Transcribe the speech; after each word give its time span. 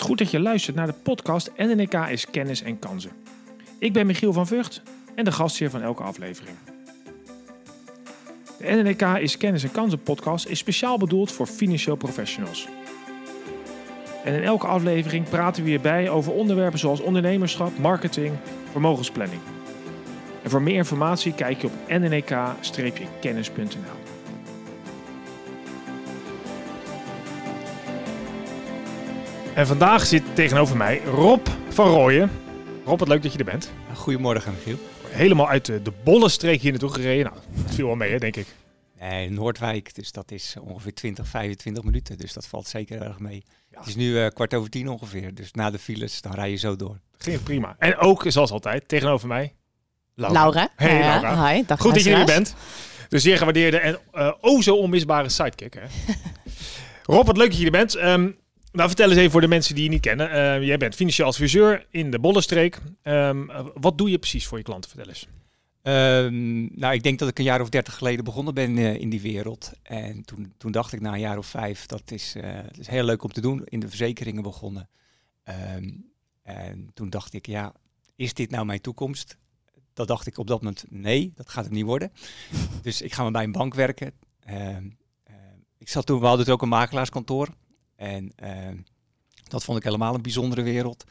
Goed 0.00 0.18
dat 0.18 0.30
je 0.30 0.40
luistert 0.40 0.76
naar 0.76 0.86
de 0.86 0.94
podcast 1.02 1.50
NNK 1.56 1.94
is 1.94 2.30
Kennis 2.30 2.62
en 2.62 2.78
Kansen. 2.78 3.10
Ik 3.78 3.92
ben 3.92 4.06
Michiel 4.06 4.32
van 4.32 4.46
Vught 4.46 4.82
en 5.14 5.24
de 5.24 5.32
gastheer 5.32 5.70
van 5.70 5.82
elke 5.82 6.02
aflevering. 6.02 6.56
De 8.58 8.66
NNK 8.66 9.02
is 9.02 9.36
Kennis 9.36 9.62
en 9.62 9.70
Kansen 9.70 10.02
podcast 10.02 10.46
is 10.46 10.58
speciaal 10.58 10.98
bedoeld 10.98 11.32
voor 11.32 11.46
financieel 11.46 11.96
professionals. 11.96 12.68
En 14.24 14.34
in 14.34 14.42
elke 14.42 14.66
aflevering 14.66 15.28
praten 15.28 15.62
we 15.62 15.68
hierbij 15.68 16.10
over 16.10 16.32
onderwerpen 16.32 16.78
zoals 16.78 17.00
ondernemerschap, 17.00 17.78
marketing, 17.78 18.34
vermogensplanning. 18.70 19.40
En 20.42 20.50
voor 20.50 20.62
meer 20.62 20.76
informatie 20.76 21.34
kijk 21.34 21.60
je 21.60 21.66
op 21.66 21.72
nnk-kennis.nl. 21.88 23.99
En 29.54 29.66
vandaag 29.66 30.06
zit 30.06 30.22
tegenover 30.34 30.76
mij 30.76 31.00
Rob 31.04 31.46
van 31.68 31.86
Rooyen. 31.88 32.30
Rob, 32.84 32.98
wat 32.98 33.08
leuk 33.08 33.22
dat 33.22 33.32
je 33.32 33.38
er 33.38 33.44
bent. 33.44 33.70
Goedemorgen, 33.94 34.52
Michiel. 34.52 34.78
Helemaal 35.08 35.48
uit 35.48 35.64
de, 35.64 35.82
de 35.82 35.92
bollenstreek 36.04 36.60
hier 36.60 36.70
naartoe 36.70 36.92
gereden. 36.92 37.24
Nou, 37.24 37.36
dat 37.64 37.74
viel 37.74 37.86
wel 37.86 37.94
mee, 37.94 38.10
hè, 38.10 38.18
denk 38.18 38.36
ik. 38.36 38.46
Nee, 39.00 39.30
Noordwijk, 39.30 39.94
dus 39.94 40.12
dat 40.12 40.30
is 40.30 40.56
ongeveer 40.60 40.94
20, 40.94 41.26
25 41.28 41.84
minuten. 41.84 42.18
Dus 42.18 42.32
dat 42.32 42.46
valt 42.46 42.66
zeker 42.66 43.02
erg 43.02 43.18
mee. 43.18 43.44
Het 43.70 43.86
is 43.86 43.96
nu 43.96 44.20
eh, 44.20 44.30
kwart 44.30 44.54
over 44.54 44.70
tien 44.70 44.88
ongeveer. 44.88 45.34
Dus 45.34 45.52
na 45.52 45.70
de 45.70 45.78
files, 45.78 46.20
dan 46.20 46.34
rij 46.34 46.50
je 46.50 46.56
zo 46.56 46.76
door. 46.76 47.00
Ging 47.18 47.42
prima. 47.42 47.76
En 47.78 47.96
ook, 47.96 48.24
zoals 48.26 48.50
altijd, 48.50 48.88
tegenover 48.88 49.28
mij... 49.28 49.54
Laura. 50.14 50.68
Hey, 50.76 50.98
Ja, 50.98 51.20
Laura. 51.20 51.52
Hi, 51.52 51.62
dag 51.66 51.80
Goed 51.80 51.94
dat 51.94 52.04
je 52.04 52.14
er 52.14 52.24
bent. 52.24 52.54
Dus 53.08 53.22
zeer 53.22 53.38
gewaardeerde 53.38 53.78
en 53.78 53.98
eh 54.12 54.32
oh 54.40 54.62
zo 54.62 54.76
onmisbare 54.76 55.28
sidekick. 55.28 55.74
Hè? 55.74 56.14
Rob, 57.14 57.26
wat 57.26 57.36
leuk 57.36 57.50
dat 57.50 57.58
je 57.58 57.64
er 57.64 57.70
bent. 57.70 57.94
Ehm, 57.94 58.30
nou, 58.72 58.88
vertel 58.88 59.08
eens 59.08 59.18
even 59.18 59.30
voor 59.30 59.40
de 59.40 59.48
mensen 59.48 59.74
die 59.74 59.84
je 59.84 59.90
niet 59.90 60.00
kennen. 60.00 60.30
Eh, 60.30 60.62
jij 60.62 60.76
bent 60.76 60.94
financieel 60.94 61.26
adviseur 61.26 61.86
in 61.90 62.10
de 62.10 62.18
Bollenstreek. 62.18 62.78
Ehm, 63.02 63.50
eh, 63.50 63.66
wat 63.74 63.98
doe 63.98 64.10
je 64.10 64.18
precies 64.18 64.46
voor 64.46 64.58
je 64.58 64.64
klanten? 64.64 64.90
Vertel 64.90 65.08
eens. 65.08 65.28
Ehm, 65.82 66.78
nou, 66.78 66.94
ik 66.94 67.02
denk 67.02 67.18
dat 67.18 67.28
ik 67.28 67.38
een 67.38 67.44
jaar 67.44 67.60
of 67.60 67.68
dertig 67.68 67.94
geleden 67.94 68.24
begonnen 68.24 68.54
ben 68.54 68.78
eh, 68.78 68.94
in 68.94 69.08
die 69.08 69.20
wereld. 69.20 69.72
En 69.82 70.22
toen, 70.24 70.52
toen 70.56 70.72
dacht 70.72 70.92
ik 70.92 71.00
na 71.00 71.12
een 71.12 71.20
jaar 71.20 71.38
of 71.38 71.46
vijf, 71.46 71.86
dat 71.86 72.10
is, 72.10 72.34
eh, 72.34 72.56
dat 72.56 72.78
is 72.78 72.86
heel 72.86 73.04
leuk 73.04 73.22
om 73.22 73.32
te 73.32 73.40
doen. 73.40 73.62
In 73.64 73.80
de 73.80 73.88
verzekeringen 73.88 74.42
begonnen. 74.42 74.88
Ehm, 75.42 75.90
en 76.42 76.90
toen 76.94 77.10
dacht 77.10 77.32
ik, 77.32 77.46
ja, 77.46 77.72
is 78.16 78.34
dit 78.34 78.50
nou 78.50 78.64
mijn 78.66 78.80
toekomst? 78.80 79.36
Dat 79.92 80.08
dacht 80.08 80.26
ik 80.26 80.38
op 80.38 80.46
dat 80.46 80.62
moment, 80.62 80.84
nee, 80.88 81.32
dat 81.34 81.48
gaat 81.48 81.64
het 81.64 81.72
niet 81.72 81.84
worden. 81.84 82.12
dus 82.82 83.02
ik 83.02 83.12
ga 83.12 83.22
maar 83.22 83.32
bij 83.32 83.44
een 83.44 83.52
bank 83.52 83.74
werken. 83.74 84.12
Ik 85.78 85.88
zat 85.88 86.06
toen, 86.06 86.20
we 86.20 86.26
hadden 86.26 86.44
het 86.44 86.54
ook 86.54 86.62
een 86.62 86.68
makelaarskantoor. 86.68 87.48
En 88.00 88.32
ehm, 88.36 88.76
dat 89.48 89.64
vond 89.64 89.78
ik 89.78 89.84
helemaal 89.84 90.14
een 90.14 90.22
bijzondere 90.22 90.62
wereld. 90.62 91.04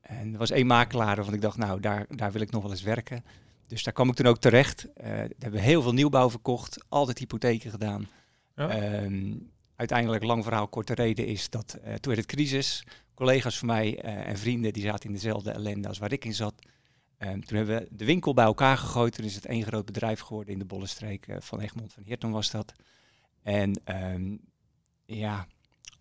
En 0.00 0.32
er 0.32 0.38
was 0.38 0.50
één 0.50 0.66
makelaar 0.66 1.16
waarvan 1.16 1.34
ik 1.34 1.40
dacht, 1.40 1.56
nou, 1.56 1.80
daar, 1.80 2.06
daar 2.08 2.32
wil 2.32 2.40
ik 2.40 2.50
nog 2.50 2.62
wel 2.62 2.70
eens 2.70 2.82
werken. 2.82 3.24
Dus 3.66 3.82
daar 3.82 3.94
kwam 3.94 4.08
ik 4.08 4.14
toen 4.14 4.26
ook 4.26 4.38
terecht. 4.38 4.86
Daar 4.94 5.28
hebben 5.38 5.50
we 5.50 5.60
heel 5.60 5.82
veel 5.82 5.92
nieuwbouw 5.92 6.30
verkocht, 6.30 6.84
altijd 6.88 7.18
hypotheken 7.18 7.70
gedaan. 7.70 8.08
Ja. 8.56 8.68
Ehm, 8.68 9.32
uiteindelijk, 9.76 10.24
lang 10.24 10.44
verhaal, 10.44 10.68
korte 10.68 10.94
reden 10.94 11.26
is 11.26 11.50
dat 11.50 11.72
eh, 11.72 11.94
toen 11.94 12.14
werd 12.14 12.26
het 12.26 12.36
crisis. 12.36 12.84
Collega's 13.14 13.58
van 13.58 13.68
mij 13.68 14.00
eh, 14.00 14.28
en 14.28 14.38
vrienden 14.38 14.72
die 14.72 14.82
zaten 14.82 15.08
in 15.08 15.14
dezelfde 15.14 15.50
ellende 15.50 15.88
als 15.88 15.98
waar 15.98 16.12
ik 16.12 16.24
in 16.24 16.34
zat. 16.34 16.54
Ehm, 17.18 17.40
toen 17.40 17.56
hebben 17.56 17.76
we 17.76 17.88
de 17.90 18.04
winkel 18.04 18.34
bij 18.34 18.44
elkaar 18.44 18.78
gegooid. 18.78 19.14
Toen 19.14 19.24
is 19.24 19.34
het 19.34 19.46
één 19.46 19.64
groot 19.64 19.84
bedrijf 19.84 20.20
geworden 20.20 20.52
in 20.52 20.58
de 20.58 20.64
Bollenstreek 20.64 21.26
eh, 21.26 21.36
van 21.40 21.60
Egmond 21.60 21.92
van 21.92 22.02
Heerton 22.06 22.30
was 22.30 22.50
dat. 22.50 22.72
En 23.42 23.82
ja, 25.06 25.46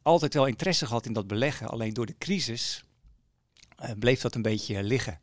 altijd 0.04 0.34
wel 0.34 0.46
interesse 0.46 0.86
gehad 0.86 1.06
in 1.06 1.14
dat 1.14 1.28
beleggen. 1.28 1.68
Alleen 1.68 1.94
door 1.94 2.06
de 2.06 2.16
crisis 2.18 2.84
eh, 3.76 3.90
bleef 4.00 4.22
dat 4.22 4.36
een 4.36 4.42
beetje 4.42 4.84
liggen. 4.84 5.20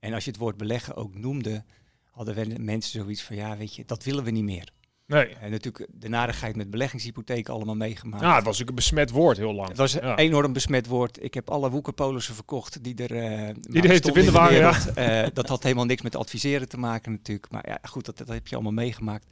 En 0.00 0.12
als 0.14 0.24
je 0.24 0.30
het 0.30 0.40
woord 0.40 0.56
beleggen 0.56 0.96
ook 0.96 1.14
noemde, 1.14 1.64
hadden 2.10 2.64
mensen 2.64 3.00
zoiets 3.00 3.22
van, 3.22 3.36
ja, 3.36 3.56
weet 3.56 3.74
je, 3.74 3.84
dat 3.86 4.04
willen 4.04 4.24
we 4.24 4.30
niet 4.30 4.44
meer. 4.44 4.72
Nee. 5.06 5.26
En 5.26 5.50
natuurlijk 5.50 5.86
de 5.92 6.08
narigheid 6.08 6.56
met 6.56 6.70
beleggingshypotheken 6.70 7.54
allemaal 7.54 7.74
meegemaakt. 7.74 8.22
Ja, 8.22 8.34
het 8.34 8.44
was 8.44 8.58
natuurlijk 8.58 8.68
een 8.68 8.74
besmet 8.74 9.10
woord 9.10 9.36
heel 9.36 9.52
lang. 9.52 9.68
Het 9.68 9.76
was 9.76 9.92
een 9.94 10.06
Ja. 10.06 10.16
enorm 10.16 10.52
besmet 10.52 10.86
woord. 10.86 11.22
Ik 11.22 11.34
heb 11.34 11.50
alle 11.50 11.70
woekerpolissen 11.70 12.34
verkocht 12.34 12.84
die 12.84 12.94
er, 12.94 13.14
eh, 13.16 13.54
maar 13.68 13.84
er 13.84 14.00
te 14.00 14.12
vinden 14.12 14.24
de 14.24 14.30
waren, 14.38 14.56
ja. 14.58 14.86
Eh, 14.94 15.30
dat 15.32 15.48
had 15.48 15.62
helemaal 15.62 15.84
niks 15.84 16.02
met 16.02 16.16
adviseren 16.16 16.68
te 16.68 16.78
maken 16.78 17.12
natuurlijk. 17.12 17.50
Maar 17.50 17.68
ja, 17.68 17.78
goed, 17.82 18.04
dat, 18.04 18.18
dat 18.18 18.28
heb 18.28 18.46
je 18.46 18.54
allemaal 18.54 18.72
meegemaakt. 18.72 19.26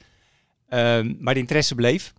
Ehm, 0.69 1.15
maar 1.19 1.35
de 1.35 1.41
interesse 1.41 1.75
bleef. 1.75 2.13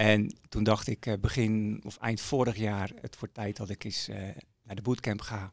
En 0.00 0.34
toen 0.48 0.64
dacht 0.64 0.86
ik 0.88 1.06
eh, 1.06 1.14
begin 1.20 1.80
of 1.86 1.96
eind 1.96 2.20
vorig 2.20 2.56
jaar, 2.56 2.90
het 3.00 3.18
wordt 3.18 3.34
tijd 3.34 3.56
dat 3.56 3.68
ik 3.70 3.84
eens 3.84 4.08
eh, 4.08 4.16
naar 4.62 4.76
de 4.76 4.82
bootcamp 4.82 5.20
ga. 5.20 5.52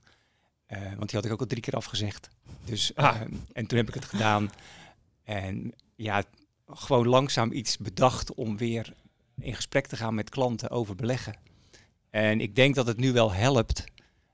Eh, 0.65 0.81
want 0.81 1.09
die 1.09 1.15
had 1.19 1.25
ik 1.25 1.31
ook 1.31 1.39
al 1.39 1.45
drie 1.45 1.61
keer 1.61 1.73
afgezegd. 1.75 2.29
Dus, 2.65 2.95
Ah. 2.95 3.15
ehm, 3.21 3.31
en 3.53 3.65
toen 3.67 3.77
heb 3.77 3.87
ik 3.87 3.93
het 3.93 4.05
gedaan. 4.05 4.49
En 5.23 5.73
ja, 5.95 6.23
gewoon 6.67 7.07
langzaam 7.07 7.51
iets 7.51 7.77
bedacht 7.77 8.33
om 8.33 8.57
weer 8.57 8.93
in 9.41 9.55
gesprek 9.55 9.87
te 9.87 9.95
gaan 9.95 10.15
met 10.15 10.29
klanten 10.29 10.69
over 10.69 10.95
beleggen. 10.95 11.35
En 12.09 12.41
ik 12.41 12.55
denk 12.55 12.75
dat 12.75 12.87
het 12.87 12.97
nu 12.97 13.11
wel 13.13 13.33
helpt 13.33 13.83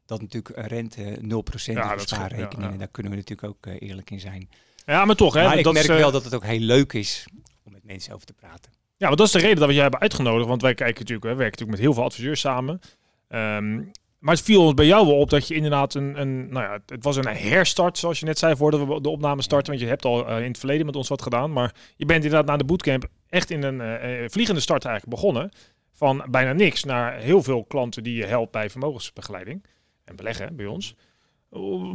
dat 0.05 0.21
natuurlijk 0.21 0.67
rente 0.67 1.17
0% 1.21 1.77
Ja, 1.77 1.83
is 1.83 1.89
dat 1.89 2.01
op 2.01 2.07
scheelt, 2.07 2.09
spaarrekening. 2.09 2.53
ja, 2.61 2.65
ja. 2.67 2.71
En 2.71 2.77
daar 2.77 2.87
kunnen 2.87 3.11
we 3.11 3.17
natuurlijk 3.17 3.47
ook 3.47 3.65
eerlijk 3.81 4.11
in 4.11 4.19
zijn. 4.19 4.49
Ja, 4.85 5.05
maar 5.05 5.15
toch. 5.15 5.33
Hè, 5.33 5.43
maar 5.43 5.57
ik 5.57 5.63
merk 5.71 5.77
is, 5.77 5.87
wel 5.87 6.11
dat 6.11 6.23
het 6.23 6.33
ook 6.33 6.45
heel 6.45 6.59
leuk 6.59 6.93
is 6.93 7.27
om 7.63 7.71
met 7.71 7.83
mensen 7.83 8.13
over 8.13 8.25
te 8.25 8.33
praten. 8.33 8.82
Ja, 9.03 9.09
want 9.09 9.21
dat 9.21 9.27
is 9.27 9.33
de 9.33 9.47
reden 9.47 9.57
dat 9.57 9.67
we 9.67 9.73
jij 9.73 9.81
hebben 9.81 9.99
uitgenodigd. 9.99 10.47
Want 10.47 10.61
wij 10.61 10.73
kijken 10.73 10.99
natuurlijk, 10.99 11.23
we 11.23 11.35
werken 11.35 11.51
natuurlijk 11.51 11.77
met 11.77 11.79
heel 11.79 11.93
veel 11.93 12.03
adviseurs 12.03 12.39
samen. 12.39 12.79
Ehm, 13.27 13.75
maar 14.19 14.33
het 14.33 14.43
viel 14.43 14.61
ons 14.61 14.73
bij 14.73 14.85
jou 14.85 15.07
wel 15.07 15.19
op 15.19 15.29
dat 15.29 15.47
je 15.47 15.55
inderdaad 15.55 15.93
een, 15.93 16.21
een 16.21 16.49
nou 16.49 16.65
ja, 16.65 16.79
het 16.85 17.03
was 17.03 17.15
een 17.15 17.27
herstart, 17.27 17.97
zoals 17.97 18.19
je 18.19 18.25
net 18.25 18.39
zei, 18.39 18.55
voordat 18.55 18.87
we 18.87 19.01
de 19.01 19.09
opname 19.09 19.41
starten. 19.41 19.67
Want 19.67 19.83
je 19.83 19.87
hebt 19.87 20.05
al 20.05 20.27
eh, 20.27 20.37
in 20.37 20.47
het 20.47 20.57
verleden 20.57 20.85
met 20.85 20.95
ons 20.95 21.07
wat 21.07 21.21
gedaan. 21.21 21.51
Maar 21.53 21.75
je 21.95 22.05
bent 22.05 22.23
inderdaad 22.23 22.47
na 22.49 22.57
de 22.57 22.63
bootcamp 22.63 23.05
echt 23.29 23.49
in 23.49 23.63
een 23.63 23.81
eh, 23.81 24.23
eh, 24.23 24.29
vliegende 24.29 24.61
start 24.61 24.85
eigenlijk 24.85 25.15
begonnen. 25.15 25.51
Van 25.93 26.25
bijna 26.29 26.53
niks 26.53 26.83
naar 26.83 27.17
heel 27.17 27.43
veel 27.43 27.65
klanten 27.65 28.03
die 28.03 28.15
je 28.15 28.25
helpt 28.25 28.51
bij 28.51 28.69
vermogensbegeleiding 28.69 29.65
en 30.05 30.15
beleggen 30.15 30.55
bij 30.55 30.65
ons. 30.65 30.95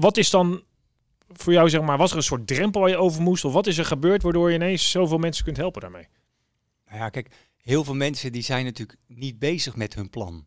Wat 0.01 0.17
is 0.17 0.31
dan 0.31 0.63
voor 1.29 1.53
jou, 1.53 1.69
zeg 1.69 1.81
maar, 1.81 1.99
was 1.99 2.11
er 2.11 2.17
een 2.17 2.23
soort 2.23 2.47
drempel 2.47 2.81
waar 2.81 2.91
je 2.91 2.97
over 2.97 3.23
moest? 3.23 3.45
Of 3.45 3.53
wat 3.53 3.67
is 3.67 3.79
er 3.79 3.85
gebeurd 3.85 4.23
waardoor 4.23 4.49
je 4.49 4.55
ineens 4.55 4.91
zoveel 4.91 5.19
mensen 5.19 5.45
kunt 5.45 5.57
helpen 5.57 5.81
daarmee? 5.81 6.09
Nou 6.89 7.01
ja, 7.01 7.09
kijk, 7.09 7.35
heel 7.57 7.85
veel 7.85 7.95
mensen 7.95 8.33
die 8.33 8.43
zijn 8.43 8.65
natuurlijk 8.65 8.99
niet 9.07 9.39
bezig 9.39 9.77
met 9.77 9.95
hun 9.95 10.11
plan. 10.11 10.47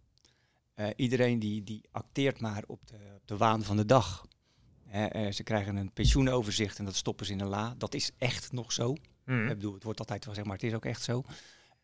Eh, 0.73 0.87
iedereen 0.95 1.39
die, 1.39 1.63
die 1.63 1.85
acteert 1.91 2.39
maar 2.39 2.63
op 2.67 2.87
de, 2.87 2.97
op 3.15 3.27
de 3.27 3.37
waan 3.37 3.63
van 3.63 3.77
de 3.77 3.85
dag. 3.85 4.25
Hè, 4.87 5.05
eh, 5.05 5.31
ze 5.31 5.43
krijgen 5.43 5.75
een 5.75 5.91
pensioenoverzicht 5.91 6.79
en 6.79 6.85
dat 6.85 6.95
stoppen 6.95 7.25
ze 7.25 7.31
in 7.31 7.39
een 7.39 7.47
la. 7.47 7.75
Dat 7.77 7.93
is 7.93 8.11
echt 8.17 8.51
nog 8.51 8.71
zo. 8.71 8.95
Hmm. 9.23 9.47
Ik 9.47 9.55
bedoel, 9.55 9.73
het 9.73 9.83
wordt 9.83 9.99
altijd 9.99 10.25
wel 10.25 10.33
zeg 10.33 10.43
maar, 10.43 10.53
het 10.53 10.63
is 10.63 10.73
ook 10.73 10.85
echt 10.85 11.03
zo. 11.03 11.23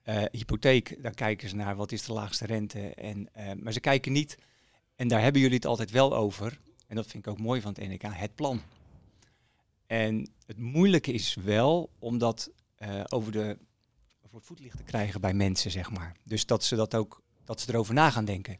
Eh, 0.07 0.23
hypotheek, 0.31 1.03
daar 1.03 1.13
kijken 1.13 1.49
ze 1.49 1.55
naar 1.55 1.75
wat 1.75 1.91
is 1.91 2.03
de 2.03 2.13
laagste 2.13 2.45
rente. 2.45 2.93
En, 2.93 3.33
eh, 3.33 3.51
maar 3.53 3.73
ze 3.73 3.79
kijken 3.79 4.11
niet, 4.11 4.37
en 4.95 5.07
daar 5.07 5.21
hebben 5.21 5.41
jullie 5.41 5.55
het 5.55 5.65
altijd 5.65 5.91
wel 5.91 6.15
over, 6.15 6.59
en 6.87 6.95
dat 6.95 7.07
vind 7.07 7.25
ik 7.25 7.31
ook 7.31 7.39
mooi 7.39 7.61
van 7.61 7.73
het 7.73 7.89
NK, 7.89 8.01
het 8.01 8.35
plan. 8.35 8.61
En 9.85 10.29
het 10.45 10.57
moeilijke 10.57 11.11
is 11.11 11.35
wel 11.35 11.89
om 11.99 12.17
dat 12.17 12.51
eh, 12.75 13.03
over, 13.07 13.31
de, 13.31 13.57
voetlicht 14.41 14.77
te 14.77 14.83
krijgen 14.83 15.21
bij 15.21 15.33
mensen, 15.33 15.71
zeg 15.71 15.91
maar. 15.91 16.15
Dus 16.23 16.45
dat 16.45 16.63
ze 16.63 16.75
dat 16.75 16.95
ook, 16.95 17.21
dat 17.45 17.61
ze 17.61 17.69
erover 17.69 17.93
na 17.93 18.09
gaan 18.09 18.25
denken. 18.25 18.57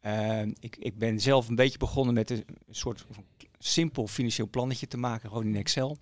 Eh, 0.00 0.42
ik, 0.42 0.76
ik 0.76 0.98
ben 0.98 1.20
zelf 1.20 1.48
een 1.48 1.54
beetje 1.54 1.78
begonnen 1.78 2.14
met 2.14 2.30
een 2.30 2.44
soort 2.70 3.04
van 3.10 3.24
simpel 3.58 4.06
financieel 4.06 4.48
plannetje 4.48 4.86
te 4.86 4.96
maken, 4.96 5.28
gewoon 5.28 5.46
in 5.46 5.56
Excel. 5.56 5.98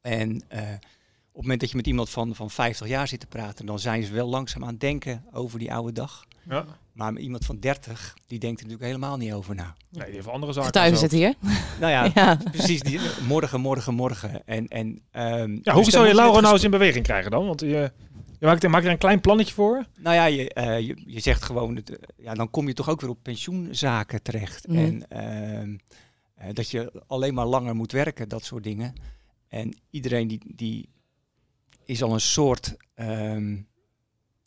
En 0.00 0.48
eh, 0.48 0.60
op 0.62 1.40
het 1.40 1.42
moment 1.42 1.60
dat 1.60 1.70
je 1.70 1.76
met 1.76 1.86
iemand 1.86 2.10
van, 2.10 2.34
van 2.34 2.50
50 2.50 2.86
jaar 2.86 3.08
zit 3.08 3.20
te 3.20 3.26
praten, 3.26 3.66
dan 3.66 3.78
zijn 3.78 4.02
ze 4.02 4.12
wel 4.12 4.28
langzaam 4.28 4.62
aan 4.62 4.68
het 4.68 4.80
denken 4.80 5.24
over 5.32 5.58
die 5.58 5.72
oude 5.72 5.92
dag. 5.92 6.26
Ja. 6.48 6.66
Maar 6.94 7.18
iemand 7.18 7.44
van 7.44 7.58
30, 7.58 8.16
die 8.26 8.38
denkt 8.38 8.60
er 8.60 8.66
natuurlijk 8.66 8.92
helemaal 8.92 9.16
niet 9.16 9.32
over 9.32 9.54
na. 9.54 9.74
Nee, 9.90 10.04
die 10.04 10.14
heeft 10.14 10.28
andere 10.28 10.52
zaken. 10.52 10.66
Getuigen 10.66 10.98
zit 10.98 11.12
hier. 11.12 11.34
Nou 11.80 11.92
ja, 11.92 12.10
Ja. 12.14 12.38
precies. 12.50 12.80
Die, 12.80 13.00
morgen, 13.26 13.60
morgen, 13.60 13.94
morgen. 13.94 14.46
En, 14.46 14.68
en, 14.68 15.02
ehm, 15.10 15.52
Ja, 15.52 15.60
dus 15.62 15.72
hoe 15.72 15.82
dan 15.82 15.84
zou 15.84 16.06
je 16.06 16.14
Laura 16.14 16.40
nou 16.40 16.52
eens 16.52 16.64
in 16.64 16.70
beweging 16.70 17.04
krijgen 17.04 17.30
dan? 17.30 17.46
Want 17.46 17.60
je, 17.60 17.92
je 18.38 18.46
maakt, 18.46 18.68
maak 18.68 18.84
er 18.84 18.90
een 18.90 18.98
klein 18.98 19.20
plannetje 19.20 19.54
voor. 19.54 19.84
Nou 19.98 20.14
ja, 20.14 20.24
je, 20.24 20.48
eh, 20.52 20.80
je, 20.80 20.96
je 21.06 21.20
zegt 21.20 21.42
gewoon, 21.42 21.76
het, 21.76 21.90
eh, 21.90 22.24
ja, 22.24 22.34
dan 22.34 22.50
kom 22.50 22.66
je 22.66 22.74
toch 22.74 22.88
ook 22.88 23.00
weer 23.00 23.10
op 23.10 23.22
pensioenzaken 23.22 24.22
terecht. 24.22 24.68
Mhm. 24.68 24.78
En 24.78 25.08
ehm, 25.08 25.76
eh, 26.34 26.48
dat 26.52 26.70
je 26.70 27.02
alleen 27.06 27.34
maar 27.34 27.46
langer 27.46 27.74
moet 27.76 27.92
werken, 27.92 28.28
dat 28.28 28.44
soort 28.44 28.64
dingen. 28.64 28.92
En 29.48 29.76
iedereen 29.90 30.28
die, 30.28 30.40
die 30.54 30.88
is 31.84 32.02
al 32.02 32.12
een 32.12 32.20
soort, 32.20 32.76
ehm, 32.94 33.56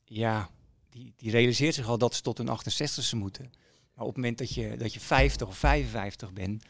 ja, 0.05 0.49
die, 0.89 1.13
die 1.15 1.31
realiseert 1.31 1.73
zich 1.75 1.87
al 1.87 1.97
dat 1.97 2.15
ze 2.15 2.21
tot 2.21 2.37
hun 2.37 2.49
68ste 2.49 3.17
moeten. 3.17 3.51
Maar 3.93 4.05
op 4.05 4.13
het 4.13 4.15
moment 4.15 4.37
dat 4.37 4.53
je, 4.53 4.77
dat 4.77 4.93
je 4.93 4.99
50 4.99 5.47
of 5.47 5.57
55 5.57 6.33
bent, 6.33 6.63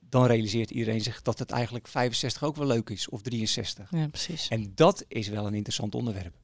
dan 0.00 0.26
realiseert 0.26 0.70
iedereen 0.70 1.00
zich 1.00 1.22
dat 1.22 1.38
het 1.38 1.50
eigenlijk 1.50 1.88
65 1.88 2.44
ook 2.44 2.56
wel 2.56 2.66
leuk 2.66 2.90
is, 2.90 3.08
of 3.08 3.22
63. 3.22 3.90
ja, 3.90 4.08
precies. 4.08 4.48
En 4.48 4.72
dat 4.74 5.04
is 5.08 5.28
wel 5.28 5.46
een 5.46 5.54
interessant 5.54 5.94
onderwerp. 5.94 6.34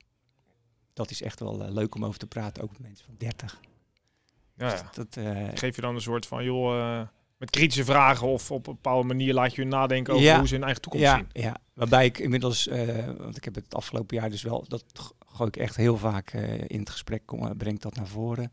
Dat 0.93 1.11
is 1.11 1.23
echt 1.23 1.41
wel 1.41 1.65
eh, 1.65 1.71
leuk 1.73 1.95
om 1.95 2.05
over 2.05 2.19
te 2.19 2.27
praten, 2.27 2.63
ook 2.63 2.71
met 2.71 2.81
mensen 2.81 3.05
van 3.05 3.15
30. 3.19 3.61
Ja, 4.57 4.71
Dus 4.71 4.81
ja. 4.81 4.91
dat, 4.95 5.17
eh, 5.17 5.49
Geef 5.55 5.75
je 5.77 5.81
dan 5.81 5.95
een 5.95 6.01
soort 6.01 6.27
van, 6.27 6.45
joh, 6.45 6.79
eh, 6.79 7.07
met 7.39 7.51
kritische 7.51 7.85
vragen 7.85 8.27
of 8.27 8.51
op 8.51 8.67
een 8.67 8.75
bepaalde 8.75 9.07
manier 9.07 9.35
laat 9.35 9.55
je 9.55 9.61
hun 9.61 9.71
nadenken 9.71 10.13
over 10.13 10.27
Ja. 10.27 10.39
hoe 10.39 10.49
ze 10.49 10.55
hun 10.55 10.63
eigen 10.65 10.83
toekomst 10.83 11.07
ja, 11.07 11.17
zien. 11.17 11.43
ja, 11.43 11.57
waarbij 11.73 12.05
ik 12.05 12.19
inmiddels, 12.19 12.69
eh, 12.69 13.07
want 13.19 13.37
ik 13.37 13.45
heb 13.45 13.55
het 13.55 13.75
afgelopen 13.75 14.17
jaar 14.17 14.31
dus 14.31 14.43
wel, 14.43 14.65
dat 14.69 14.85
gooi 15.27 15.49
ik 15.49 15.57
echt 15.57 15.77
heel 15.77 15.97
vaak 15.97 16.31
eh, 16.31 16.61
in 16.67 16.81
het 16.81 16.91
gesprek, 16.91 17.23
kom, 17.25 17.47
eh, 17.47 17.51
breng 17.57 17.75
ik 17.77 17.83
dat 17.83 17.95
naar 17.97 18.07
voren. 18.07 18.51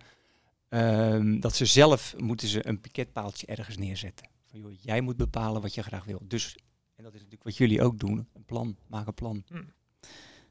Ehm, 0.69 1.39
dat 1.39 1.55
ze 1.55 1.65
zelf 1.65 2.13
moeten 2.17 2.47
ze 2.47 2.67
een 2.67 2.81
piketpaaltje 2.81 3.45
ergens 3.47 3.77
neerzetten. 3.77 4.27
Van, 4.45 4.59
joh, 4.59 4.71
jij 4.81 5.01
moet 5.01 5.17
bepalen 5.17 5.61
wat 5.61 5.73
je 5.73 5.83
graag 5.83 6.03
wil. 6.05 6.21
Dus, 6.23 6.57
en 6.95 7.03
dat 7.03 7.13
is 7.13 7.19
natuurlijk 7.19 7.43
wat 7.43 7.57
jullie 7.57 7.81
ook 7.81 7.99
doen, 7.99 8.27
een 8.33 8.45
plan, 8.45 8.75
maak 8.87 9.07
een 9.07 9.13
plan. 9.13 9.43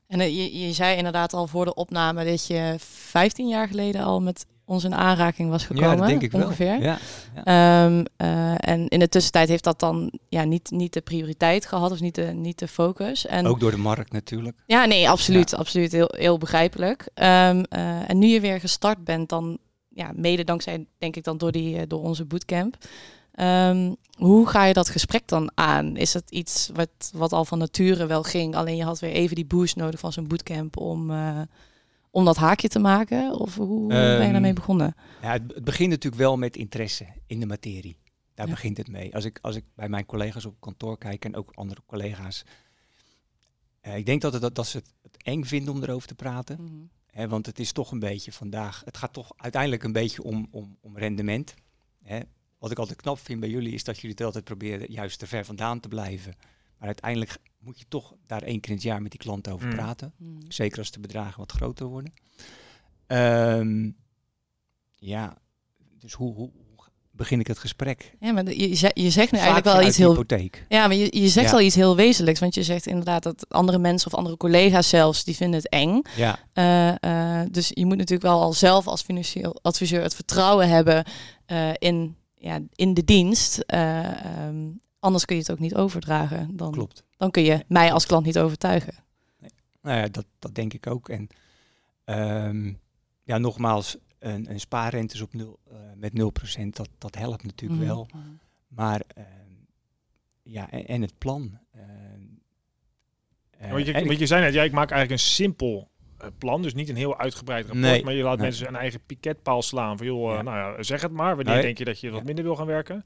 En 0.06 0.20
eh, 0.20 0.28
je, 0.28 0.58
je 0.58 0.72
zei 0.72 0.96
inderdaad 0.96 1.32
al 1.32 1.46
voor 1.46 1.64
de 1.64 1.74
opname 1.74 2.24
dat 2.24 2.46
je 2.46 2.74
15 2.78 3.48
jaar 3.48 3.68
geleden 3.68 4.02
al 4.02 4.22
met 4.22 4.46
ons 4.64 4.84
in 4.84 4.94
aanraking 4.94 5.50
was 5.50 5.64
gekomen. 5.64 5.90
ja, 5.90 5.96
dat 5.96 6.06
denk 6.06 6.22
ik 6.22 6.32
ongeveer. 6.32 6.80
wel. 6.80 6.80
Ja. 6.80 6.98
Ehm, 7.44 8.04
eh, 8.16 8.68
en 8.68 8.88
in 8.88 8.98
de 8.98 9.08
tussentijd 9.08 9.48
heeft 9.48 9.64
dat 9.64 9.80
dan 9.80 10.12
ja, 10.28 10.44
niet, 10.44 10.70
niet 10.70 10.92
de 10.92 11.00
prioriteit 11.00 11.66
gehad 11.66 11.90
of 11.90 12.00
niet 12.00 12.14
de, 12.14 12.22
niet 12.22 12.58
de 12.58 12.68
focus. 12.68 13.26
En 13.26 13.46
Ook 13.46 13.60
door 13.60 13.70
de 13.70 13.76
markt 13.76 14.12
natuurlijk. 14.12 14.56
ja, 14.66 14.84
nee, 14.84 15.10
absoluut. 15.10 15.54
Absoluut. 15.54 15.92
Heel, 15.92 16.14
heel 16.16 16.38
begrijpelijk. 16.38 17.08
Ehm, 17.14 17.62
eh, 17.68 18.10
en 18.10 18.18
nu 18.18 18.26
je 18.26 18.40
weer 18.40 18.60
gestart 18.60 19.04
bent, 19.04 19.28
dan 19.28 19.58
ja, 19.88 20.12
mede 20.14 20.44
dankzij, 20.44 20.86
denk 20.98 21.16
ik 21.16 21.24
dan, 21.24 21.38
door, 21.38 21.52
die, 21.52 21.76
eh, 21.76 21.82
door 21.88 22.02
onze 22.02 22.24
bootcamp. 22.24 22.76
Ehm, 23.32 23.92
hoe 24.16 24.46
ga 24.46 24.64
je 24.64 24.72
dat 24.72 24.88
gesprek 24.88 25.28
dan 25.28 25.50
aan? 25.54 25.96
Is 25.96 26.14
het 26.14 26.30
iets 26.30 26.70
wat, 26.74 27.10
wat 27.12 27.32
al 27.32 27.44
van 27.44 27.58
nature 27.58 28.06
wel 28.06 28.22
ging, 28.22 28.56
alleen 28.56 28.76
je 28.76 28.84
had 28.84 28.98
weer 28.98 29.10
even 29.10 29.36
die 29.36 29.46
boost 29.46 29.76
nodig 29.76 30.00
van 30.00 30.12
zo'n 30.12 30.28
bootcamp 30.28 30.76
om, 30.76 31.10
om 32.14 32.24
dat 32.24 32.36
haakje 32.36 32.68
te 32.68 32.78
maken? 32.78 33.38
Of 33.40 33.54
hoe 33.54 33.66
hoe 33.66 33.88
ben 33.88 34.16
je 34.16 34.20
Ehm, 34.22 34.32
daarmee 34.32 34.52
begonnen? 34.52 34.94
Ja, 35.22 35.32
het, 35.32 35.64
begint 35.64 35.90
natuurlijk 35.90 36.22
wel 36.22 36.36
met 36.36 36.56
interesse 36.56 37.06
in 37.26 37.40
de 37.40 37.46
materie. 37.46 37.98
Daar 38.34 38.46
Ja. 38.46 38.52
begint 38.52 38.76
het 38.76 38.88
mee. 38.88 39.14
Als 39.14 39.24
ik, 39.24 39.38
als 39.42 39.56
ik 39.56 39.64
bij 39.74 39.88
mijn 39.88 40.06
collega's 40.06 40.44
op 40.44 40.60
kantoor 40.60 40.98
kijk 40.98 41.24
en 41.24 41.36
ook 41.36 41.50
andere 41.54 41.80
collega's. 41.86 42.44
eh, 43.80 43.96
ik 43.96 44.06
denk 44.06 44.20
dat, 44.20 44.32
het, 44.32 44.42
dat, 44.42 44.54
dat 44.54 44.66
ze 44.66 44.76
het, 44.76 44.92
het 45.02 45.22
eng 45.22 45.42
vinden 45.44 45.74
om 45.74 45.82
erover 45.82 46.08
te 46.08 46.14
praten. 46.14 46.62
Mhm. 46.62 46.72
Hè, 47.06 47.28
want 47.28 47.46
het 47.46 47.58
is 47.58 47.72
toch 47.72 47.90
een 47.92 47.98
beetje 47.98 48.32
vandaag. 48.32 48.82
Het 48.84 48.96
gaat 48.96 49.12
toch 49.12 49.32
uiteindelijk 49.36 49.82
een 49.82 49.92
beetje 49.92 50.22
om, 50.22 50.48
om, 50.50 50.76
om 50.80 50.98
rendement. 50.98 51.54
Hè. 52.02 52.20
Wat 52.58 52.70
ik 52.70 52.78
altijd 52.78 53.00
knap 53.00 53.18
vind 53.18 53.40
bij 53.40 53.48
jullie 53.48 53.72
is 53.72 53.84
dat 53.84 53.94
jullie 53.96 54.10
het 54.10 54.24
altijd 54.24 54.44
proberen 54.44 54.92
juist 54.92 55.18
te 55.18 55.26
ver 55.26 55.44
vandaan 55.44 55.80
te 55.80 55.88
blijven. 55.88 56.34
Maar 56.78 56.86
uiteindelijk 56.86 57.36
moet 57.64 57.78
je 57.78 57.84
toch 57.88 58.14
daar 58.26 58.42
één 58.42 58.60
keer 58.60 58.70
in 58.70 58.76
het 58.76 58.84
jaar 58.84 59.02
met 59.02 59.10
die 59.10 59.20
klant 59.20 59.48
over 59.48 59.66
Mm. 59.68 59.74
praten. 59.74 60.12
Mhm. 60.16 60.30
Zeker 60.48 60.78
als 60.78 60.90
de 60.90 61.00
bedragen 61.00 61.38
wat 61.38 61.52
groter 61.52 61.86
worden. 61.86 62.12
Ehm, 63.06 63.90
ja, 64.96 65.36
dus 65.98 66.12
hoe, 66.12 66.34
hoe, 66.34 66.50
begin 67.10 67.40
ik 67.40 67.46
het 67.46 67.58
gesprek? 67.58 68.14
Ja, 68.20 68.32
maar 68.32 68.44
je, 68.44 68.68
je 68.68 68.74
zegt- 68.74 68.98
je 68.98 69.10
zegt 69.10 69.32
nu 69.32 69.38
Vaak 69.38 69.46
eigenlijk 69.46 69.76
wel 69.76 69.86
iets 69.86 69.96
de 69.96 70.02
heel 70.02 70.10
hypotheek. 70.12 70.66
Ja, 70.68 70.86
maar 70.86 70.96
je, 70.96 71.20
je 71.20 71.28
zegt 71.28 71.50
Ja. 71.50 71.56
al 71.56 71.60
iets 71.60 71.74
heel 71.74 71.96
wezenlijks. 71.96 72.40
Want 72.40 72.54
je 72.54 72.62
zegt 72.62 72.86
inderdaad 72.86 73.22
dat 73.22 73.48
andere 73.48 73.78
mensen 73.78 74.12
of 74.12 74.18
andere 74.18 74.36
collega's 74.36 74.88
zelfs, 74.88 75.24
die 75.24 75.36
vinden 75.36 75.60
het 75.60 75.68
eng. 75.68 76.02
Ja, 76.16 76.38
Eh, 76.52 77.40
eh, 77.40 77.48
dus 77.50 77.68
je 77.74 77.86
moet 77.86 77.96
natuurlijk 77.96 78.22
wel 78.28 78.40
al 78.40 78.52
zelf 78.52 78.86
als 78.86 79.02
financieel 79.02 79.58
adviseur 79.62 80.02
het 80.02 80.14
vertrouwen 80.14 80.68
hebben 80.68 81.04
eh, 81.46 81.70
in, 81.78 82.16
ja, 82.34 82.60
in 82.74 82.94
de 82.94 83.04
dienst. 83.04 83.58
Eh, 83.58 84.24
ehm, 84.24 84.70
anders 85.04 85.24
kun 85.24 85.36
je 85.36 85.42
het 85.42 85.50
ook 85.50 85.58
niet 85.58 85.74
overdragen. 85.74 86.56
Dan, 86.56 86.72
klopt. 86.72 87.04
dan 87.16 87.30
kun 87.30 87.42
je 87.42 87.64
mij 87.68 87.92
als 87.92 88.06
klant 88.06 88.26
niet 88.26 88.38
overtuigen. 88.38 88.94
Nou 89.82 89.98
ja, 89.98 90.08
dat, 90.08 90.26
dat 90.38 90.54
denk 90.54 90.72
ik 90.72 90.86
ook. 90.86 91.08
En 91.08 91.28
ehm, 92.04 92.72
ja, 93.22 93.38
nogmaals, 93.38 93.96
een, 94.18 94.50
een 94.50 94.60
spaarrente 94.60 95.14
is 95.14 95.20
op 95.20 95.34
nul, 95.34 95.58
eh, 95.70 95.76
met 95.96 96.12
0%, 96.12 96.68
dat, 96.70 96.88
dat 96.98 97.14
helpt 97.14 97.44
natuurlijk 97.44 97.80
Mhm. 97.80 97.90
wel. 97.90 98.08
Maar 98.68 99.02
ehm, 99.14 99.26
ja, 100.42 100.70
en, 100.70 100.86
en 100.86 101.02
het 101.02 101.18
plan. 101.18 101.58
eh, 101.70 101.80
Want 103.70 103.86
je, 103.86 103.92
en 103.92 104.06
want 104.06 104.18
je 104.18 104.26
zei 104.26 104.42
net, 104.42 104.54
ja, 104.54 104.62
ik 104.62 104.72
maak 104.72 104.90
eigenlijk 104.90 105.20
een 105.22 105.28
simpel 105.28 105.88
eh, 106.18 106.28
plan, 106.38 106.62
dus 106.62 106.74
niet 106.74 106.88
een 106.88 106.96
heel 106.96 107.18
uitgebreid 107.18 107.64
rapport, 107.66 107.84
Nee, 107.84 108.04
maar 108.04 108.14
je 108.14 108.22
laat 108.22 108.36
nee. 108.36 108.46
mensen 108.46 108.68
een 108.68 108.76
eigen 108.76 109.00
piketpaal 109.06 109.62
slaan 109.62 109.96
van, 109.96 110.06
joh, 110.06 110.30
eh, 110.30 110.36
Ja. 110.36 110.42
nou 110.42 110.56
ja, 110.76 110.82
zeg 110.82 111.02
het 111.02 111.12
maar, 111.12 111.36
wanneer 111.36 111.54
Nee. 111.54 111.62
denk 111.62 111.78
je 111.78 111.84
dat 111.84 112.00
je 112.00 112.10
wat 112.10 112.18
Ja. 112.20 112.24
minder 112.26 112.44
wil 112.44 112.56
gaan 112.56 112.66
werken? 112.66 113.04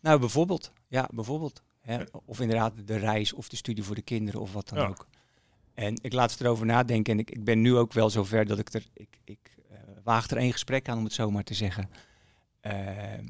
Nou, 0.00 0.18
bijvoorbeeld. 0.20 0.72
Ja, 0.88 1.08
bijvoorbeeld. 1.12 1.62
Hè. 1.80 2.02
Of 2.24 2.40
inderdaad 2.40 2.86
de 2.86 2.96
reis 2.96 3.32
of 3.32 3.48
de 3.48 3.56
studie 3.56 3.84
voor 3.84 3.94
de 3.94 4.02
kinderen 4.02 4.40
of 4.40 4.52
wat 4.52 4.68
dan 4.68 4.78
Ja. 4.78 4.86
ook. 4.86 5.08
En 5.74 5.94
ik 6.02 6.12
laat 6.12 6.32
ze 6.32 6.44
erover 6.44 6.66
nadenken. 6.66 7.12
En 7.12 7.18
ik, 7.18 7.30
ik 7.30 7.44
ben 7.44 7.60
nu 7.60 7.76
ook 7.76 7.92
wel 7.92 8.10
zover 8.10 8.44
dat 8.46 8.58
ik 8.58 8.72
er... 8.72 8.86
Ik, 8.94 9.18
ik 9.24 9.56
eh, 9.70 9.78
waag 10.04 10.30
er 10.30 10.36
één 10.36 10.52
gesprek 10.52 10.88
aan, 10.88 10.98
om 10.98 11.04
het 11.04 11.12
zo 11.12 11.30
maar 11.30 11.44
te 11.44 11.54
zeggen. 11.54 11.90
Ehm, 12.60 13.26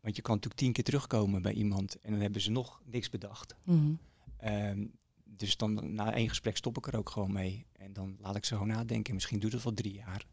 want 0.00 0.16
je 0.16 0.22
kan 0.22 0.34
natuurlijk 0.34 0.60
tien 0.60 0.72
keer 0.72 0.84
terugkomen 0.84 1.42
bij 1.42 1.52
iemand 1.52 2.00
en 2.00 2.10
dan 2.12 2.20
hebben 2.20 2.40
ze 2.40 2.50
nog 2.50 2.80
niks 2.84 3.10
bedacht. 3.10 3.54
Mhm. 3.64 3.92
Ehm, 4.36 4.86
dus 5.24 5.56
dan 5.56 5.94
na 5.94 6.14
één 6.14 6.28
gesprek 6.28 6.56
stop 6.56 6.76
ik 6.78 6.86
er 6.86 6.96
ook 6.96 7.10
gewoon 7.10 7.32
mee. 7.32 7.66
En 7.72 7.92
dan 7.92 8.16
laat 8.20 8.36
ik 8.36 8.44
ze 8.44 8.52
gewoon 8.54 8.68
nadenken. 8.68 9.14
Misschien 9.14 9.38
duurt 9.38 9.52
het 9.52 9.62
wel 9.62 9.74
drie 9.74 9.94
jaar. 9.94 10.26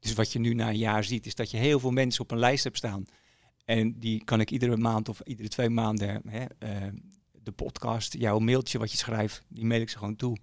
Dus 0.00 0.12
wat 0.14 0.32
je 0.32 0.38
nu 0.38 0.54
na 0.54 0.68
een 0.68 0.76
jaar 0.76 1.04
ziet, 1.04 1.26
is 1.26 1.34
dat 1.34 1.50
je 1.50 1.56
heel 1.56 1.80
veel 1.80 1.90
mensen 1.90 2.22
op 2.22 2.30
een 2.30 2.38
lijst 2.38 2.64
hebt 2.64 2.76
staan. 2.76 3.04
En 3.64 3.94
die 3.98 4.24
kan 4.24 4.40
ik 4.40 4.50
iedere 4.50 4.76
maand 4.76 5.08
of 5.08 5.20
iedere 5.24 5.48
twee 5.48 5.70
maanden, 5.70 6.22
hè, 6.28 6.44
eh, 6.58 6.70
de 7.42 7.52
podcast, 7.52 8.14
jouw 8.18 8.38
mailtje 8.38 8.78
wat 8.78 8.90
je 8.90 8.96
schrijft, 8.96 9.42
die 9.48 9.64
mail 9.64 9.80
ik 9.80 9.90
ze 9.90 9.98
gewoon 9.98 10.16
toe. 10.16 10.36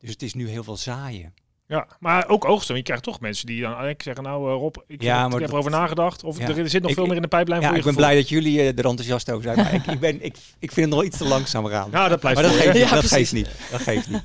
Dus 0.00 0.10
het 0.10 0.22
is 0.22 0.34
nu 0.34 0.48
heel 0.48 0.64
veel 0.64 0.76
zaaien. 0.76 1.34
Ja, 1.66 1.86
maar 2.00 2.28
ook 2.28 2.44
oogsten. 2.44 2.76
Je 2.76 2.82
krijgt 2.82 3.02
toch 3.02 3.20
mensen 3.20 3.46
die 3.46 3.60
dan 3.60 3.70
eigenlijk 3.70 4.02
zeggen, 4.02 4.22
nou 4.24 4.48
eh, 4.50 4.54
Rob, 4.56 4.76
ik, 4.86 5.02
Ja, 5.02 5.20
heb- 5.20 5.26
maar 5.28 5.34
ik 5.36 5.40
heb 5.44 5.50
erover 5.52 5.70
nagedacht. 5.70 6.24
Of 6.24 6.38
Ja. 6.38 6.48
er 6.48 6.68
zit 6.70 6.80
nog 6.82 6.90
Ik- 6.90 6.96
veel 6.96 7.06
meer 7.06 7.16
in 7.16 7.22
de 7.22 7.28
pijplijn 7.28 7.60
Ja, 7.60 7.66
voor 7.68 7.76
ik 7.76 7.82
je 7.82 7.88
ben 7.88 7.98
blij 7.98 8.14
dat 8.14 8.28
jullie 8.28 8.58
eh, 8.58 8.66
er 8.68 8.74
enthousiast 8.86 9.30
over 9.30 9.42
zijn. 9.42 9.56
Maar 9.56 9.74
ik, 9.74 9.86
ik, 9.86 10.00
ben, 10.00 10.14
ik, 10.24 10.36
ik 10.58 10.72
vind 10.72 10.86
het 10.86 10.94
nog 10.94 11.04
iets 11.04 11.16
te 11.18 11.24
langzaam 11.24 11.66
gaan. 11.66 11.90
Nou, 11.90 12.08
dat 12.08 12.20
blijft 12.20 12.40
maar 12.40 12.50
dat 12.50 12.58
geeft, 12.60 12.72
niet, 12.74 12.82
Ja, 12.88 12.94
dat 12.94 13.04
geeft 13.06 13.32
niet. 13.32 13.50
Dat 13.70 13.80
geeft 13.80 14.08
niet. 14.10 14.22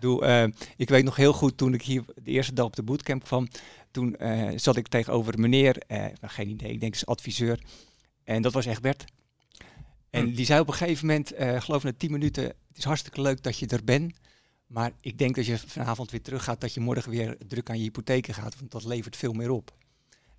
Doe, 0.00 0.52
ik 0.76 0.88
weet 0.88 1.04
nog 1.04 1.16
heel 1.16 1.32
goed 1.32 1.56
toen 1.56 1.74
ik 1.74 1.82
hier 1.82 2.04
de 2.22 2.30
eerste 2.30 2.52
dag 2.54 2.64
op 2.66 2.76
de 2.76 2.82
bootcamp 2.82 3.24
kwam. 3.24 3.48
Toen 3.98 4.16
eh, 4.16 4.48
zat 4.56 4.76
ik 4.76 4.88
tegenover 4.88 5.34
een 5.34 5.40
meneer, 5.40 5.78
eh, 5.78 5.98
nou, 5.98 6.12
geen 6.20 6.48
idee, 6.48 6.72
ik 6.72 6.80
denk 6.80 6.94
is 6.94 7.06
adviseur. 7.06 7.62
En 8.24 8.42
dat 8.42 8.52
was 8.52 8.66
echt 8.66 8.82
Bert. 8.82 9.04
En 10.10 10.24
Hm. 10.24 10.34
die 10.34 10.44
zei 10.44 10.60
op 10.60 10.68
een 10.68 10.74
gegeven 10.74 11.06
moment, 11.06 11.32
eh 11.32 11.60
geloof 11.60 11.82
na 11.82 11.92
10 11.96 12.10
minuten, 12.10 12.44
het 12.44 12.76
is 12.76 12.84
hartstikke 12.84 13.20
leuk 13.20 13.42
dat 13.42 13.58
je 13.58 13.66
er 13.66 13.84
bent. 13.84 14.14
Maar 14.66 14.92
ik 15.00 15.18
denk 15.18 15.34
dat 15.34 15.46
je 15.46 15.58
vanavond 15.58 16.10
weer 16.10 16.22
terug 16.22 16.44
gaat, 16.44 16.60
dat 16.60 16.74
je 16.74 16.80
morgen 16.80 17.10
weer 17.10 17.36
druk 17.46 17.70
aan 17.70 17.76
je 17.76 17.82
hypotheken 17.82 18.34
gaat. 18.34 18.58
Want 18.58 18.70
dat 18.70 18.84
levert 18.84 19.16
veel 19.16 19.32
meer 19.32 19.50
op. 19.50 19.74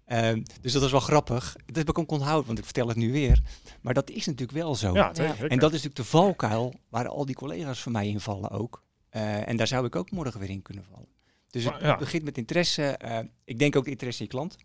Ehm, 0.06 0.44
dus 0.62 0.72
dat 0.72 0.82
was 0.82 0.92
wel 0.92 1.00
grappig. 1.00 1.56
Dat 1.66 1.76
heb 1.76 1.90
ik 1.90 2.00
ook 2.00 2.12
onthouden, 2.12 2.46
want 2.46 2.58
ik 2.58 2.66
vertel 2.66 2.88
het 2.88 2.98
nu 2.98 3.12
weer. 3.12 3.42
Maar 3.82 3.94
dat 3.94 4.10
is 4.10 4.26
natuurlijk 4.26 4.58
wel 4.58 4.76
zo. 4.76 4.94
Ja. 4.94 5.14
En 5.14 5.60
dat 5.60 5.74
is 5.74 5.84
natuurlijk 5.84 5.96
de 5.96 6.04
valkuil 6.04 6.74
waar 6.90 7.08
al 7.08 7.26
die 7.26 7.36
collega's 7.36 7.82
van 7.82 7.92
mij 7.92 8.08
invallen 8.08 8.50
ook. 8.50 8.84
Eh, 9.10 9.48
en 9.48 9.58
daar 9.58 9.68
zou 9.68 9.86
ik 9.86 9.96
ook 9.96 10.12
morgen 10.12 10.40
weer 10.40 10.50
in 10.50 10.62
kunnen 10.62 10.84
vallen. 10.92 11.08
Dus 11.50 11.64
het 11.64 11.82
ja. 11.82 11.98
begint 11.98 12.24
met 12.24 12.38
interesse. 12.38 12.84
eh, 12.84 13.20
ik 13.44 13.60
denk 13.60 13.76
ook 13.76 13.88
interesse 13.88 14.20
in 14.24 14.26
je 14.26 14.32
klant. 14.32 14.58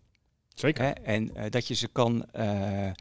Zeker. 0.53 0.83
Hè? 0.83 0.89
En 0.89 1.35
eh, 1.35 1.51
dat 1.51 1.67
je 1.67 1.73
ze 1.73 1.87
kan, 1.87 2.31
eh, 2.31 2.91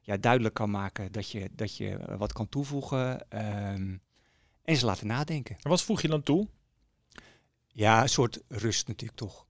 ja, 0.00 0.16
duidelijk 0.16 0.54
kan 0.54 0.70
maken 0.70 1.12
dat 1.12 1.30
je, 1.30 1.50
dat 1.52 1.76
je 1.76 2.16
wat 2.16 2.32
kan 2.32 2.48
toevoegen. 2.48 3.28
ehm, 3.30 3.96
en 4.64 4.76
ze 4.76 4.84
laten 4.84 5.06
nadenken. 5.06 5.56
En 5.62 5.70
wat 5.70 5.82
voeg 5.82 6.02
je 6.02 6.08
dan 6.08 6.22
toe? 6.22 6.48
Ja, 7.66 8.02
een 8.02 8.08
soort 8.08 8.40
rust 8.48 8.88
natuurlijk 8.88 9.18
toch. 9.18 9.46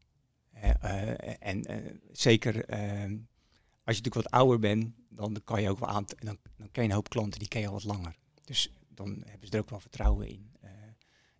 En 1.38 1.64
zeker 2.12 2.64
ehm, 2.64 3.16
als 3.84 3.96
je 3.96 4.02
natuurlijk 4.02 4.14
wat 4.14 4.30
ouder 4.30 4.58
bent, 4.58 4.94
dan 5.08 5.40
kan 5.44 5.62
je 5.62 5.70
ook 5.70 5.78
wel 5.78 5.88
aan. 5.88 6.04
Dan, 6.18 6.38
dan 6.56 6.70
ken 6.70 6.82
je 6.82 6.88
een 6.88 6.94
hoop 6.94 7.08
klanten 7.08 7.38
die 7.38 7.48
ken 7.48 7.60
je 7.60 7.66
al 7.66 7.72
wat 7.72 7.84
langer. 7.84 8.16
Dus 8.44 8.72
dan 8.88 9.22
hebben 9.26 9.48
ze 9.48 9.54
er 9.54 9.60
ook 9.60 9.70
wel 9.70 9.80
vertrouwen 9.80 10.28
in. 10.28 10.50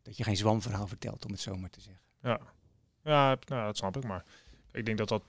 dat 0.02 0.16
je 0.16 0.24
geen 0.24 0.36
zwamverhaal 0.36 0.86
vertelt, 0.86 1.24
om 1.24 1.30
het 1.30 1.40
zo 1.40 1.56
maar 1.56 1.70
te 1.70 1.80
zeggen. 1.80 2.02
Ja, 2.22 2.40
ja 3.04 3.38
nou, 3.46 3.64
dat 3.66 3.76
snap 3.76 3.96
ik. 3.96 4.04
Maar 4.04 4.24
ik 4.72 4.84
denk 4.84 4.98
dat 4.98 5.08
dat... 5.08 5.22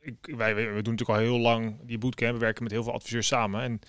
Ik, 0.00 0.14
wij, 0.20 0.54
wij- 0.54 0.66
we 0.74 0.82
doen 0.82 0.94
natuurlijk 0.94 1.18
al 1.18 1.24
heel 1.26 1.38
lang 1.38 1.76
die 1.82 1.98
bootcamp. 1.98 2.32
We 2.32 2.38
werken 2.38 2.62
met 2.62 2.72
heel 2.72 2.82
veel 2.82 2.92
adviseurs 2.92 3.26
samen. 3.26 3.60
En 3.62 3.80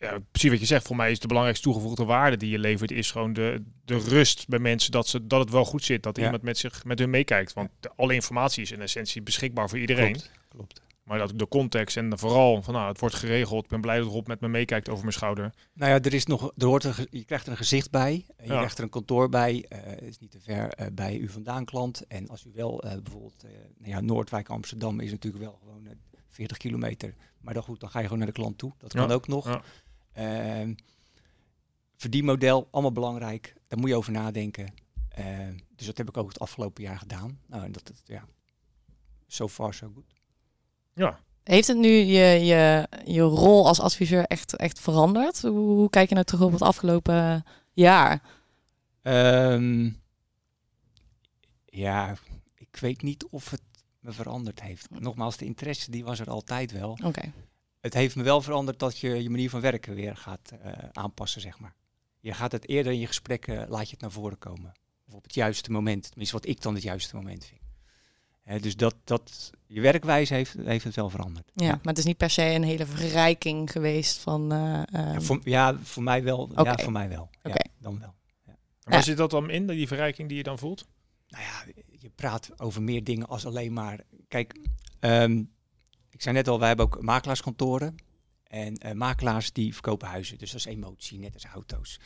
ja, 0.00 0.18
precies 0.30 0.50
wat 0.50 0.60
je 0.60 0.66
zegt. 0.66 0.86
Voor 0.86 0.96
mij 0.96 1.10
is 1.10 1.18
de 1.18 1.26
belangrijkste 1.26 1.64
toegevoegde 1.68 2.04
waarde 2.04 2.36
die 2.36 2.50
je 2.50 2.58
levert... 2.58 2.90
is 2.90 3.10
gewoon 3.10 3.32
de, 3.32 3.62
de 3.84 3.98
rust 3.98 4.48
bij 4.48 4.58
mensen 4.58 4.90
dat, 4.92 5.08
ze, 5.08 5.26
dat 5.26 5.40
het 5.40 5.50
wel 5.50 5.64
goed 5.64 5.84
zit. 5.84 6.02
Dat 6.02 6.16
Ja. 6.16 6.24
iemand 6.24 6.42
met, 6.42 6.58
zich, 6.58 6.84
met 6.84 6.98
hun 6.98 7.10
meekijkt. 7.10 7.52
Want 7.52 7.70
de- 7.80 7.90
alle 7.96 8.14
informatie 8.14 8.62
is 8.62 8.70
in 8.72 8.80
essentie 8.80 9.22
beschikbaar 9.22 9.68
voor 9.68 9.78
iedereen. 9.78 10.12
Klopt. 10.12 10.30
Klopt. 10.48 10.82
Maar 11.08 11.18
dat 11.18 11.38
de 11.38 11.48
context 11.48 11.96
en 11.96 12.18
vooral 12.18 12.62
van 12.62 12.74
nou, 12.74 12.88
het 12.88 13.00
wordt 13.00 13.14
geregeld. 13.14 13.64
Ik 13.64 13.70
ben 13.70 13.80
blij 13.80 13.98
dat 13.98 14.06
Rob 14.06 14.26
met 14.26 14.40
me 14.40 14.48
meekijkt 14.48 14.88
over 14.88 15.00
mijn 15.02 15.12
schouder. 15.12 15.54
Nou 15.72 15.90
ja, 15.92 16.00
er 16.00 16.14
is 16.14 16.26
nog, 16.26 16.52
er 16.56 16.66
hoort 16.66 16.84
een, 16.84 17.06
je 17.10 17.24
krijgt 17.24 17.44
er 17.46 17.50
een 17.50 17.56
gezicht 17.58 17.90
bij. 17.90 18.12
Je 18.14 18.44
Ja. 18.44 18.56
krijgt 18.56 18.78
er 18.78 18.84
een 18.84 18.90
kantoor 18.90 19.28
bij. 19.28 19.64
eh, 19.68 19.80
het 19.84 20.02
is 20.02 20.18
niet 20.18 20.30
te 20.30 20.40
ver 20.40 20.68
eh, 20.68 20.86
bij 20.92 21.16
u 21.18 21.28
vandaan 21.28 21.64
klant. 21.64 22.06
En 22.06 22.28
als 22.28 22.44
u 22.44 22.50
wel 22.54 22.82
eh, 22.82 23.00
bijvoorbeeld, 23.02 23.42
nou 23.78 23.90
ja, 23.90 24.00
Noordwijk 24.00 24.48
Amsterdam 24.48 25.00
is 25.00 25.10
natuurlijk 25.10 25.44
wel 25.44 25.58
gewoon 25.62 25.86
eh, 25.86 25.92
40 26.28 26.56
kilometer. 26.56 27.14
Maar 27.40 27.54
dan 27.54 27.62
goed, 27.62 27.80
dan 27.80 27.90
ga 27.90 27.98
je 27.98 28.04
gewoon 28.04 28.18
naar 28.18 28.26
de 28.26 28.34
klant 28.40 28.58
toe. 28.58 28.72
Dat 28.78 28.92
kan 28.92 29.08
Ja, 29.08 29.14
ook 29.14 29.28
nog. 29.28 29.44
ja. 29.46 29.62
Ehm, 30.12 30.74
verdienmodel, 31.96 32.68
allemaal 32.70 32.92
belangrijk. 32.92 33.54
Daar 33.68 33.78
moet 33.78 33.88
je 33.88 33.96
over 33.96 34.12
nadenken. 34.12 34.74
Ehm, 35.08 35.56
dus 35.76 35.86
dat 35.86 35.96
heb 35.98 36.08
ik 36.08 36.16
ook 36.16 36.28
het 36.28 36.38
afgelopen 36.40 36.82
jaar 36.82 36.98
gedaan. 36.98 37.40
Nou, 37.46 37.64
en 37.64 37.72
dat, 37.72 37.86
dat 37.86 38.02
ja, 38.04 38.26
so 39.26 39.48
far 39.48 39.74
so 39.74 39.90
good. 39.94 40.14
Ja. 40.98 41.18
Heeft 41.42 41.68
het 41.68 41.76
nu 41.76 41.88
je, 41.88 42.44
je, 42.44 42.88
je 43.04 43.20
rol 43.20 43.66
als 43.66 43.80
adviseur 43.80 44.24
echt, 44.24 44.56
echt 44.56 44.80
veranderd? 44.80 45.42
Hoe, 45.42 45.50
hoe 45.50 45.90
kijk 45.90 46.08
je 46.08 46.14
nou 46.14 46.26
terug 46.26 46.42
op 46.42 46.52
het 46.52 46.62
afgelopen 46.62 47.44
jaar? 47.72 48.22
Ehm, 49.02 49.90
ja, 51.64 52.14
ik 52.54 52.76
weet 52.80 53.02
niet 53.02 53.26
of 53.30 53.50
het 53.50 53.62
me 54.00 54.12
veranderd 54.12 54.62
heeft. 54.62 55.00
Nogmaals, 55.00 55.36
de 55.36 55.44
interesse 55.44 55.90
die 55.90 56.04
was 56.04 56.20
er 56.20 56.30
altijd 56.30 56.72
wel. 56.72 56.98
Oké. 57.04 57.32
Het 57.80 57.94
heeft 57.94 58.16
me 58.16 58.22
wel 58.22 58.42
veranderd 58.42 58.78
dat 58.78 58.98
je 58.98 59.22
je 59.22 59.30
manier 59.30 59.50
van 59.50 59.60
werken 59.60 59.94
weer 59.94 60.16
gaat 60.16 60.52
eh, 60.62 60.72
aanpassen, 60.92 61.40
zeg 61.40 61.58
maar. 61.58 61.74
Je 62.20 62.32
gaat 62.32 62.52
het 62.52 62.68
eerder 62.68 62.92
in 62.92 62.98
je 62.98 63.06
gesprekken, 63.06 63.68
laat 63.68 63.84
je 63.84 63.90
het 63.90 64.00
naar 64.00 64.10
voren 64.10 64.38
komen. 64.38 64.72
Of 65.08 65.14
op 65.14 65.22
het 65.22 65.34
juiste 65.34 65.70
moment. 65.70 66.08
Tenminste, 66.08 66.36
wat 66.36 66.46
ik 66.46 66.60
dan 66.62 66.74
het 66.74 66.82
juiste 66.82 67.16
moment 67.16 67.44
vind. 67.44 67.57
Hè, 68.48 68.60
dus 68.60 68.76
dat, 68.76 68.94
dat, 69.04 69.50
je 69.66 69.80
werkwijze 69.80 70.34
heeft, 70.34 70.54
heeft 70.64 70.84
het 70.84 70.94
wel 70.94 71.10
veranderd. 71.10 71.50
Ja, 71.54 71.66
maar 71.68 71.80
het 71.82 71.98
is 71.98 72.04
niet 72.04 72.16
per 72.16 72.30
se 72.30 72.42
een 72.42 72.62
hele 72.62 72.86
verrijking 72.86 73.70
geweest 73.70 74.18
van... 74.18 74.52
eh, 74.52 74.58
Ja, 74.58 74.86
ehm, 74.86 75.20
voor, 75.20 75.40
ja, 75.44 75.78
voor 75.82 76.02
mij 76.02 76.22
wel. 76.22 76.50
Ja, 76.54 76.60
Oké. 76.60 76.82
voor 76.82 76.92
mij 76.92 77.08
wel. 77.08 77.30
Ja, 77.42 77.56
dan 77.78 77.98
wel. 78.00 78.14
Waar 78.82 79.02
zit 79.02 79.16
dat 79.16 79.30
dan 79.30 79.50
in, 79.50 79.66
die 79.66 79.86
verrijking 79.86 80.28
die 80.28 80.36
je 80.36 80.42
dan 80.42 80.58
voelt? 80.58 80.86
Nou 81.28 81.44
ja, 81.44 81.64
je 81.98 82.10
praat 82.14 82.60
over 82.60 82.82
meer 82.82 83.04
dingen 83.04 83.26
als 83.28 83.46
alleen 83.46 83.72
maar. 83.72 84.00
Kijk, 84.28 84.58
ehm, 85.00 85.42
ik 86.10 86.22
zei 86.22 86.34
net 86.34 86.48
al, 86.48 86.58
wij 86.58 86.68
hebben 86.68 86.86
ook 86.86 87.02
makelaarskantoren. 87.02 87.94
En 88.44 88.74
eh, 88.76 88.92
makelaars 88.92 89.52
die 89.52 89.72
verkopen 89.72 90.08
huizen. 90.08 90.38
Dus 90.38 90.50
dat 90.50 90.60
is 90.60 90.66
emotie, 90.66 91.18
net 91.18 91.34
als 91.34 91.44
auto's. 91.44 92.00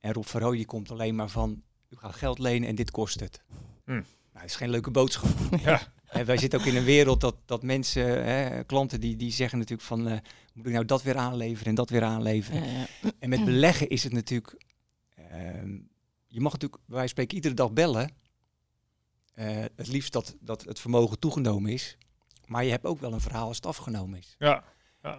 En 0.00 0.12
Rob 0.12 0.24
Verhooy 0.24 0.56
die 0.56 0.66
komt 0.66 0.90
alleen 0.90 1.14
maar 1.14 1.28
van, 1.28 1.62
u 1.88 1.96
gaat 1.96 2.14
geld 2.14 2.38
lenen 2.38 2.68
en 2.68 2.74
dit 2.74 2.90
kost 2.90 3.20
het. 3.20 3.42
Hm. 3.84 4.02
Nou, 4.40 4.52
dat 4.52 4.60
is 4.60 4.66
geen 4.66 4.70
leuke 4.70 4.90
boodschap. 4.90 5.30
Ja. 5.64 5.80
En 6.06 6.26
wij 6.26 6.36
zitten 6.36 6.60
ook 6.60 6.66
in 6.66 6.76
een 6.76 6.84
wereld 6.84 7.20
dat, 7.20 7.36
dat 7.44 7.62
mensen, 7.62 8.24
hè, 8.24 8.64
klanten, 8.64 9.00
die, 9.00 9.16
die 9.16 9.32
zeggen 9.32 9.58
natuurlijk 9.58 9.88
van, 9.88 10.08
eh, 10.08 10.18
moet 10.54 10.66
ik 10.66 10.72
nou 10.72 10.84
dat 10.84 11.02
weer 11.02 11.16
aanleveren 11.16 11.66
en 11.66 11.74
dat 11.74 11.90
weer 11.90 12.02
aanleveren. 12.02 12.64
ja, 12.64 12.86
ja. 13.02 13.10
En 13.18 13.28
met 13.28 13.44
beleggen 13.44 13.88
is 13.88 14.04
het 14.04 14.12
natuurlijk. 14.12 14.64
ehm, 15.14 15.78
je 16.26 16.40
mag 16.40 16.52
natuurlijk, 16.52 16.82
wij 16.86 17.06
spreken 17.06 17.34
iedere 17.34 17.54
dag 17.54 17.72
bellen. 17.72 18.10
Eh, 19.32 19.64
het 19.76 19.88
liefst 19.88 20.12
dat, 20.12 20.36
dat 20.40 20.64
het 20.64 20.80
vermogen 20.80 21.18
toegenomen 21.18 21.72
is. 21.72 21.96
Maar 22.46 22.64
je 22.64 22.70
hebt 22.70 22.86
ook 22.86 23.00
wel 23.00 23.12
een 23.12 23.20
verhaal 23.20 23.46
als 23.46 23.56
het 23.56 23.66
afgenomen 23.66 24.18
is. 24.18 24.36
Ja. 24.38 24.64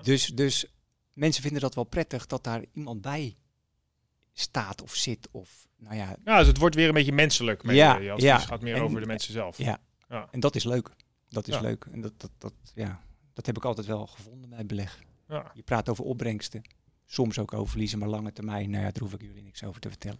Dus, 0.01 0.25
dus 0.25 0.65
mensen 1.13 1.43
vinden 1.43 1.61
dat 1.61 1.75
wel 1.75 1.83
prettig 1.83 2.25
dat 2.25 2.43
daar 2.43 2.65
iemand 2.73 3.01
bij 3.01 3.37
staat 4.33 4.81
of 4.81 4.95
zit. 4.95 5.27
Of, 5.31 5.67
nou 5.77 5.95
ja, 5.95 6.15
ja, 6.25 6.37
dus 6.37 6.47
het 6.47 6.57
wordt 6.57 6.75
weer 6.75 6.87
een 6.87 6.93
beetje 6.93 7.11
menselijk. 7.11 7.63
Met 7.63 7.75
Ja, 7.75 7.97
je, 7.97 8.13
ja. 8.17 8.37
gaat 8.37 8.61
meer 8.61 8.75
En- 8.75 8.81
over 8.81 8.99
de 9.01 9.05
mensen 9.07 9.33
zelf. 9.33 9.57
ja. 9.57 9.77
Ja. 10.09 10.27
En 10.31 10.39
dat 10.39 10.55
is 10.55 10.63
leuk. 10.63 10.89
Dat 11.29 11.47
is 11.47 11.53
Ja. 11.55 11.61
leuk. 11.61 11.85
En 11.91 12.01
dat, 12.01 12.13
dat, 12.17 12.31
dat, 12.37 12.53
ja, 12.75 12.99
dat 13.33 13.45
heb 13.45 13.57
ik 13.57 13.65
altijd 13.65 13.87
wel 13.87 14.07
gevonden 14.07 14.49
bij 14.49 14.65
beleg. 14.65 14.99
Ja. 15.27 15.51
Je 15.53 15.61
praat 15.61 15.89
over 15.89 16.03
opbrengsten. 16.03 16.61
Soms 17.05 17.39
ook 17.39 17.53
over 17.53 17.69
verliezen, 17.69 17.99
maar 17.99 18.07
lange 18.07 18.33
termijn, 18.33 18.69
nou 18.69 18.83
ja, 18.83 18.91
daar 18.91 19.01
hoef 19.03 19.13
ik 19.13 19.21
jullie 19.21 19.43
niks 19.43 19.63
over 19.63 19.81
te 19.81 19.89
vertellen. 19.89 20.19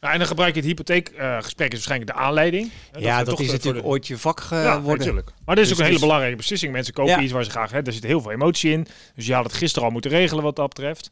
Nou, 0.00 0.12
en 0.12 0.18
dan 0.18 0.28
gebruik 0.28 0.54
je 0.54 0.60
het 0.60 0.68
hypotheekgesprek 0.68 1.68
is 1.68 1.72
waarschijnlijk 1.74 2.10
de 2.10 2.16
aanleiding. 2.16 2.70
Hè, 2.92 2.98
ja, 3.00 3.24
dat 3.24 3.40
is 3.40 3.46
de- 3.46 3.52
natuurlijk 3.52 3.84
voor 3.84 3.92
ooit 3.92 4.06
je 4.06 4.18
vak 4.18 4.48
de- 4.48 4.54
Ja, 4.54 4.74
geworden. 4.74 4.98
natuurlijk. 4.98 5.32
Maar 5.44 5.54
dit 5.54 5.64
is 5.64 5.70
Dus 5.70 5.70
ook 5.70 5.70
een 5.70 5.74
hele 5.76 5.84
het 5.84 5.92
is- 5.94 6.00
belangrijke 6.00 6.36
beslissing. 6.36 6.72
Mensen 6.72 6.94
kopen 6.94 7.12
Ja. 7.12 7.20
iets 7.20 7.32
waar 7.32 7.44
ze 7.44 7.50
graag... 7.50 7.70
Hè, 7.70 7.82
er 7.82 7.92
zit 7.92 8.02
heel 8.02 8.20
veel 8.20 8.30
emotie 8.30 8.72
in. 8.72 8.86
Dus 9.14 9.26
je 9.26 9.34
had 9.34 9.44
het 9.44 9.52
gisteren 9.52 9.86
al 9.86 9.92
moeten 9.92 10.10
regelen 10.10 10.42
wat 10.44 10.56
dat 10.56 10.68
betreft. 10.68 11.10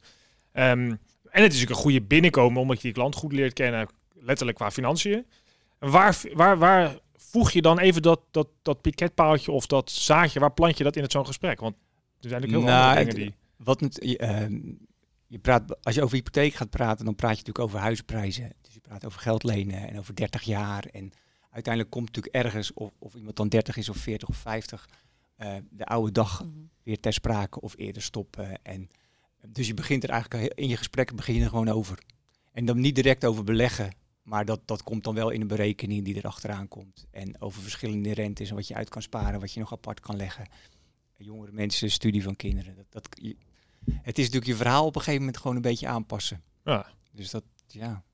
Ehm, 0.53 0.95
en 1.37 1.43
het 1.43 1.55
is 1.55 1.63
ook 1.63 1.69
een 1.69 1.75
goede 1.75 2.03
binnenkomen 2.03 2.61
omdat 2.61 2.77
je 2.77 2.83
die 2.83 2.93
klant 2.93 3.15
goed 3.15 3.33
leert 3.33 3.53
kennen. 3.53 3.89
Letterlijk 4.15 4.57
qua 4.57 4.71
financiën. 4.71 5.27
En 5.79 5.91
waar, 5.91 6.23
waar, 6.35 6.59
waar 6.59 6.99
voeg 7.17 7.51
je 7.51 7.63
dan 7.63 7.79
even 7.79 8.03
dat, 8.03 8.21
dat, 8.31 8.49
dat 8.63 8.81
piketpaaltje 8.81 9.53
of 9.53 9.67
dat 9.67 9.91
zaadje? 9.91 10.41
Waar 10.41 10.53
plant 10.53 10.79
je 10.79 10.85
dat 10.85 10.97
in 10.97 11.03
het 11.03 11.13
zo'n 11.13 11.27
gesprek? 11.27 11.61
Want 11.61 11.75
er 12.21 12.29
zijn 12.29 12.41
natuurlijk 12.41 12.69
heel 12.69 12.77
veel 12.77 12.85
Nou, 12.85 12.99
dingen 12.99 13.15
die... 13.15 13.35
Wat 13.57 13.99
je, 14.01 14.19
ehm, 14.19 14.61
je 15.27 15.39
praat, 15.39 15.85
als 15.85 15.95
je 15.95 16.03
over 16.03 16.17
hypotheek 16.17 16.55
gaat 16.55 16.71
praten, 16.71 17.05
dan 17.05 17.15
praat 17.15 17.31
je 17.31 17.37
natuurlijk 17.37 17.65
over 17.65 17.79
huizenprijzen. 17.79 18.53
Dus 18.61 18.75
je 18.75 18.81
praat 18.81 19.07
over 19.07 19.21
geld 19.21 19.43
lenen 19.43 19.89
en 19.89 19.99
over 19.99 20.15
30 20.15 20.43
jaar. 20.43 20.85
En 20.93 21.13
uiteindelijk 21.51 21.95
komt 21.95 22.07
natuurlijk 22.07 22.35
ergens, 22.35 22.73
of, 22.73 22.91
of 22.99 23.15
iemand 23.15 23.37
dan 23.37 23.49
30 23.49 23.77
is 23.77 23.89
of 23.89 23.97
40 23.97 24.29
of 24.29 24.37
50, 24.37 24.89
eh, 25.37 25.55
de 25.71 25.85
oude 25.87 26.13
dag 26.13 26.45
Mhm. 26.45 26.51
weer 26.83 27.01
ter 27.01 27.13
sprake 27.13 27.61
of 27.61 27.75
eerder 27.77 28.03
stoppen. 28.03 28.59
En, 28.63 28.89
dus 29.49 29.67
je 29.67 29.75
begint 29.75 30.03
er 30.05 30.11
eigenlijk 30.11 30.53
in 30.55 30.69
je 30.69 30.77
gesprekken 30.77 31.17
begin 31.17 31.35
je 31.35 31.43
er 31.43 31.49
gewoon 31.49 31.69
over. 31.69 31.99
En 32.53 32.65
dan 32.65 32.81
niet 32.81 32.95
direct 32.95 33.25
over 33.25 33.45
beleggen, 33.45 33.95
maar 34.23 34.45
dat, 34.45 34.61
dat 34.65 34.83
komt 34.83 35.05
dan 35.05 35.15
wel 35.15 35.31
in 35.31 35.41
een 35.41 35.47
berekening 35.47 36.05
die 36.05 36.17
er 36.17 36.23
achteraan 36.27 36.69
komt. 36.69 37.07
En 37.11 37.41
over 37.41 37.63
verschillende 37.63 38.15
rentes 38.15 38.49
en 38.49 38.55
wat 38.55 38.69
je 38.69 38.75
uit 38.75 38.89
kan 38.89 39.03
sparen, 39.03 39.41
wat 39.41 39.53
je 39.53 39.61
nog 39.61 39.73
apart 39.73 40.01
kan 40.01 40.17
leggen. 40.17 40.47
Jongere 41.17 41.53
mensen, 41.53 41.91
studie 41.91 42.23
van 42.23 42.37
kinderen. 42.37 42.75
Dat, 42.77 42.87
dat, 42.91 43.09
je- 43.23 43.37
het 44.03 44.19
is 44.19 44.25
natuurlijk 44.25 44.47
je 44.53 44.57
verhaal 44.57 44.87
op 44.87 44.95
een 44.95 45.01
gegeven 45.01 45.21
moment 45.21 45.37
gewoon 45.41 45.57
een 45.57 45.63
beetje 45.63 45.87
aanpassen. 45.87 46.43
Ja. 46.65 46.87
Dus 47.13 47.31
dat, 47.31 47.45
ja. 47.67 48.05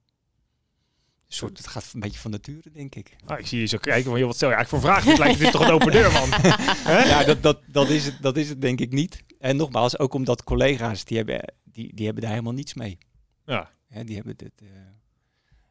Een 1.27 1.39
soort, 1.39 1.59
het 1.59 1.67
gaat 1.67 1.91
een 1.95 2.01
beetje 2.01 2.19
van 2.19 2.31
nature, 2.31 2.71
denk 2.73 2.95
ik. 2.95 3.17
Ah, 3.27 3.39
ik 3.39 3.47
zie 3.47 3.61
je 3.61 3.67
zo 3.67 3.79
kijken 3.79 4.11
van, 4.11 4.19
joh, 4.19 4.27
wat 4.27 4.37
stel 4.37 4.49
je 4.49 4.55
eigenlijk 4.55 4.85
voor 4.85 4.93
vragen? 4.93 5.11
Het 5.11 5.19
lijkt, 5.19 5.41
is 5.41 5.51
toch 5.51 5.61
een 5.67 5.71
open 5.75 5.93
deur, 5.93 6.12
man? 6.12 6.29
Ja, 7.12 7.25
dat, 7.25 7.43
dat, 7.43 7.61
dat, 7.67 7.89
is 7.91 8.05
het, 8.05 8.23
dat 8.23 8.37
is 8.37 8.49
het 8.49 8.61
denk 8.61 8.81
ik 8.81 8.93
niet. 8.93 9.23
En 9.43 9.57
nogmaals, 9.57 9.99
ook 9.99 10.15
omdat 10.15 10.45
collega's, 10.45 11.05
die 11.05 11.17
hebben, 11.17 11.55
die, 11.65 11.95
die 11.95 12.05
hebben 12.05 12.23
daar 12.23 12.33
helemaal 12.33 12.53
niets 12.53 12.75
mee. 12.75 12.99
Ja. 13.47 13.71
Hè, 13.89 14.05
die 14.05 14.17
hebben 14.17 14.37
dit, 14.37 14.53
eh, 14.63 14.69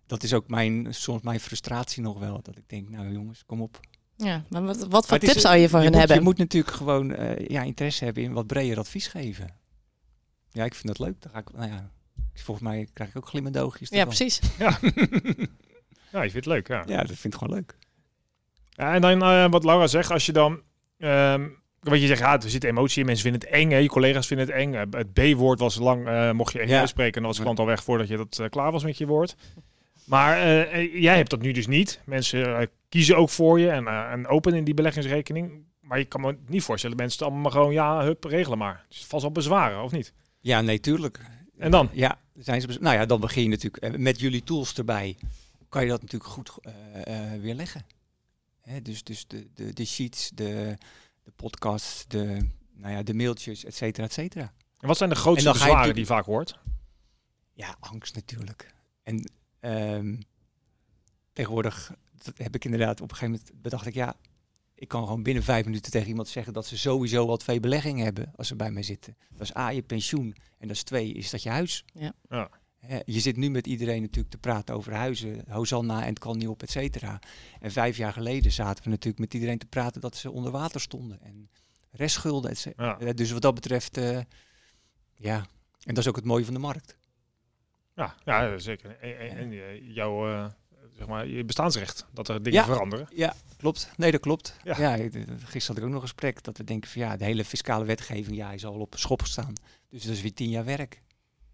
dat 0.06 0.24
is 0.24 0.34
ook 0.34 0.48
mijn, 0.48 0.94
soms 0.94 1.22
mijn 1.22 1.40
frustratie 1.40 2.02
nog 2.04 2.20
wel. 2.20 2.42
Dat 2.42 2.58
ik 2.58 2.70
denk, 2.70 2.90
nou 2.90 3.12
jongens, 3.12 3.46
kom 3.46 3.62
op. 3.62 3.80
Ja, 4.18 4.44
maar 4.50 4.64
wat, 4.64 4.78
wat 4.80 4.90
Maar 4.92 5.04
voor 5.04 5.18
is- 5.18 5.30
tips 5.30 5.42
zou 5.42 5.56
je 5.56 5.70
van 5.70 5.80
je 5.80 5.86
hen 5.86 5.92
moet, 5.92 6.00
hebben? 6.00 6.18
Je 6.18 6.24
moet 6.24 6.38
natuurlijk 6.38 6.76
gewoon 6.76 7.14
eh, 7.16 7.48
ja, 7.48 7.62
interesse 7.62 8.04
hebben 8.06 8.24
in 8.24 8.34
wat 8.34 8.48
breder 8.48 8.78
advies 8.78 9.08
geven. 9.08 9.56
Ja, 10.52 10.64
ik 10.66 10.74
vind 10.76 10.88
dat 10.88 11.00
leuk. 11.08 11.22
Dan 11.22 11.32
ga 11.32 11.40
ik, 11.40 11.52
nou 11.54 11.70
ja, 11.72 11.92
volgens 12.34 12.68
mij 12.68 12.88
krijg 12.94 13.10
ik 13.10 13.18
ook 13.18 13.28
glimmende 13.28 13.60
oogjes. 13.62 13.90
ja, 13.90 14.06
precies. 14.06 14.40
ja, 16.12 16.22
je 16.22 16.30
vindt 16.32 16.34
het 16.34 16.46
leuk, 16.46 16.68
ja. 16.68 16.84
Ja, 16.88 16.98
dat 17.04 17.18
vind 17.18 17.34
ik 17.34 17.40
gewoon 17.40 17.54
leuk. 17.56 17.78
Ja, 18.70 18.94
en 18.94 19.02
dan 19.02 19.22
eh, 19.24 19.50
wat 19.52 19.64
Laura 19.64 19.88
zegt, 19.88 20.12
als 20.12 20.26
je 20.26 20.32
dan... 20.32 20.62
ehm, 20.98 21.48
wat 21.82 22.02
je 22.02 22.08
zegt, 22.08 22.20
ja, 22.20 22.42
er 22.42 22.50
zit 22.50 22.64
emotie 22.64 23.00
in, 23.00 23.06
mensen 23.06 23.24
vinden 23.24 23.42
het 23.42 23.50
eng, 23.50 23.70
hè, 23.72 23.78
je 23.78 23.88
collega's 23.88 24.28
vinden 24.28 24.46
het 24.46 24.56
eng. 24.56 24.74
Eh, 24.74 24.82
het 24.90 25.14
B-woord 25.14 25.60
was 25.60 25.76
lang, 25.76 26.08
eh, 26.08 26.32
mocht 26.32 26.54
je 26.54 26.60
echt 26.60 26.70
Ja. 26.70 26.80
uitspreken, 26.80 27.14
en 27.14 27.20
dan 27.20 27.28
was 27.28 27.38
de 27.38 27.44
klant 27.44 27.60
al 27.60 27.66
weg 27.66 27.84
voordat 27.84 28.08
je 28.08 28.18
dat 28.18 28.40
eh, 28.40 28.50
klaar 28.50 28.72
was 28.72 28.84
met 28.84 28.98
je 28.98 29.08
woord. 29.08 29.36
Maar 30.06 30.38
jij 30.86 31.16
hebt 31.16 31.30
dat 31.30 31.42
nu 31.42 31.52
dus 31.52 31.68
niet. 31.68 32.00
Mensen 32.06 32.70
kiezen 32.90 33.18
ook 33.18 33.30
voor 33.30 33.60
je 33.60 33.70
en, 33.70 33.88
en 33.88 34.28
openen 34.28 34.58
in 34.58 34.64
die 34.64 34.74
beleggingsrekening. 34.74 35.64
Maar 35.80 35.98
je 35.98 36.06
kan 36.06 36.22
me 36.22 36.38
niet 36.48 36.64
voorstellen, 36.64 36.98
mensen 36.98 37.18
het 37.18 37.28
allemaal 37.28 37.52
maar 37.52 37.52
gewoon, 37.62 37.74
ja, 37.74 38.04
hup, 38.04 38.24
regelen 38.24 38.58
maar. 38.58 38.86
Dus 38.90 39.06
vast 39.06 39.22
wel 39.22 39.32
bezwaren, 39.32 39.84
of 39.84 39.92
niet? 39.92 40.14
Ja, 40.40 40.62
nee, 40.62 40.80
tuurlijk. 40.80 41.20
En 41.58 41.72
dan? 41.72 41.90
Ja, 41.94 42.20
zijn 42.36 42.62
ze, 42.62 42.68
nou 42.80 42.96
ja, 42.96 43.06
dan 43.06 43.20
begin 43.20 43.44
je 43.44 43.50
natuurlijk 43.50 43.98
met 43.98 44.20
jullie 44.20 44.44
tools 44.44 44.74
erbij. 44.74 45.18
Kan 45.70 45.82
je 45.84 45.90
dat 45.90 46.02
natuurlijk 46.02 46.32
goed 46.32 46.52
weerleggen. 47.42 47.86
Hè, 48.62 48.82
dus 48.82 49.04
dus 49.04 49.28
de, 49.28 49.48
de, 49.54 49.74
de 49.74 49.86
sheets, 49.86 50.32
de, 50.34 50.78
de 51.32 51.44
podcasts, 51.44 52.06
de, 52.08 52.50
nou 52.74 52.94
ja, 52.94 53.04
de 53.04 53.14
mailtjes, 53.14 53.66
et 53.66 53.76
cetera, 53.76 54.06
et 54.06 54.14
cetera. 54.14 54.54
En 54.80 54.88
wat 54.88 54.98
zijn 54.98 55.10
de 55.10 55.16
grootste 55.16 55.48
je 55.48 55.54
bezwaren 55.54 55.94
die 55.94 56.04
je 56.04 56.06
vaak 56.06 56.26
hoort? 56.26 56.60
Ja, 57.54 57.76
angst 57.80 58.16
natuurlijk. 58.16 58.76
En 59.04 59.32
ehm, 59.60 60.16
tegenwoordig 61.34 61.94
dat 62.24 62.38
heb 62.38 62.56
ik 62.56 62.66
inderdaad 62.66 63.02
op 63.02 63.10
een 63.12 63.16
gegeven 63.16 63.40
moment 63.40 63.62
bedacht 63.62 63.86
ik, 63.86 63.94
ja, 63.94 64.16
ik 64.76 64.88
kan 64.88 65.04
gewoon 65.04 65.24
binnen 65.24 65.44
vijf 65.44 65.66
minuten 65.66 65.92
tegen 65.92 66.08
iemand 66.08 66.28
zeggen 66.28 66.54
dat 66.54 66.66
ze 66.66 66.78
sowieso 66.78 67.28
al 67.28 67.38
twee 67.38 67.60
beleggingen 67.60 68.04
hebben 68.04 68.32
als 68.36 68.48
ze 68.48 68.56
bij 68.56 68.72
mij 68.72 68.84
zitten. 68.84 69.18
Dat 69.30 69.42
is 69.42 69.56
A, 69.56 69.70
je 69.70 69.82
pensioen. 69.82 70.36
En 70.58 70.68
dat 70.68 70.76
is 70.76 70.84
twee, 70.84 71.14
is 71.14 71.30
dat 71.30 71.44
je 71.44 71.50
huis. 71.50 71.86
Ja. 71.94 72.14
Ja. 72.30 72.50
Je 73.06 73.20
zit 73.20 73.38
nu 73.38 73.50
met 73.50 73.68
iedereen 73.68 74.02
natuurlijk 74.02 74.30
te 74.30 74.38
praten 74.38 74.76
over 74.76 74.94
huizen, 74.94 75.44
Hosanna 75.50 76.02
en 76.02 76.10
het 76.10 76.20
kan 76.20 76.38
niet 76.38 76.48
op, 76.48 76.62
et 76.62 76.70
cetera. 76.70 77.20
En 77.60 77.72
vijf 77.72 77.98
jaar 77.98 78.14
geleden 78.14 78.52
zaten 78.52 78.84
we 78.84 78.90
natuurlijk 78.90 79.20
met 79.20 79.34
iedereen 79.34 79.58
te 79.58 79.66
praten 79.66 80.02
dat 80.02 80.16
ze 80.16 80.32
onder 80.32 80.52
water 80.52 80.82
stonden. 80.82 81.22
En 81.22 81.50
restschulden, 81.92 82.52
et 82.52 82.58
cetera. 82.58 82.98
Ja. 83.00 83.06
Eh, 83.06 83.14
Dus 83.14 83.32
wat 83.32 83.42
dat 83.42 83.54
betreft, 83.54 83.98
eh, 83.98 84.20
ja. 85.16 85.36
En 85.84 85.94
dat 85.94 85.98
is 85.98 86.08
ook 86.08 86.16
het 86.16 86.26
mooie 86.26 86.46
van 86.46 86.54
de 86.54 86.60
markt. 86.60 86.98
Ja, 87.96 88.16
ja 88.26 88.58
zeker. 88.58 88.98
En, 89.00 89.20
en, 89.20 89.38
en, 89.38 89.52
eh, 89.52 89.96
jouw 89.96 90.50
zeg 90.98 91.08
maar, 91.08 91.28
je 91.28 91.44
bestaansrecht, 91.46 92.06
dat 92.14 92.28
er 92.28 92.44
dingen 92.44 92.60
Ja. 92.60 92.66
veranderen. 92.66 93.08
Ja, 93.16 93.34
klopt. 93.58 93.92
Nee, 93.98 94.12
dat 94.12 94.22
klopt. 94.22 94.56
Ja. 94.64 94.74
Gisteren 94.74 95.68
had 95.68 95.78
ik 95.78 95.84
ook 95.84 95.90
nog 95.90 95.94
een 95.94 96.02
gesprek 96.02 96.44
dat 96.44 96.58
we 96.58 96.64
denken 96.64 96.90
van 96.90 97.02
ja, 97.02 97.18
de 97.18 97.26
hele 97.26 97.46
fiscale 97.46 97.86
wetgeving, 97.86 98.36
ja, 98.38 98.52
is 98.52 98.66
al 98.66 98.80
op 98.80 98.94
schop 98.98 99.26
staan. 99.26 99.54
Dus 99.90 100.04
dat 100.04 100.14
is 100.14 100.22
weer 100.22 100.34
tien 100.34 100.50
jaar 100.50 100.66
werk. 100.66 101.02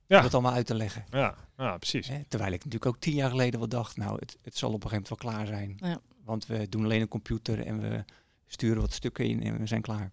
Ja. 0.07 0.17
Om 0.17 0.23
dat 0.23 0.33
allemaal 0.33 0.53
uit 0.53 0.65
te 0.65 0.75
leggen. 0.75 1.05
Ja, 1.09 1.35
ja 1.57 1.77
precies. 1.77 2.07
Hè? 2.07 2.23
Terwijl 2.27 2.51
ik 2.51 2.63
natuurlijk 2.63 2.85
ook 2.95 3.01
tien 3.01 3.15
jaar 3.15 3.29
geleden 3.29 3.59
wel 3.59 3.69
dacht, 3.69 3.97
nou, 3.97 4.19
het, 4.19 4.37
het 4.41 4.57
zal 4.57 4.73
op 4.73 4.83
een 4.83 4.89
gegeven 4.89 5.07
moment 5.09 5.23
wel 5.23 5.33
klaar 5.33 5.47
zijn. 5.47 5.77
Ja. 5.91 6.01
Want 6.23 6.45
we 6.45 6.69
doen 6.69 6.83
alleen 6.83 7.01
een 7.01 7.07
computer 7.07 7.65
en 7.65 7.81
we 7.81 8.03
sturen 8.45 8.81
wat 8.81 8.93
stukken 8.93 9.25
in 9.25 9.43
en 9.43 9.59
we 9.59 9.67
zijn 9.67 9.81
klaar. 9.81 10.11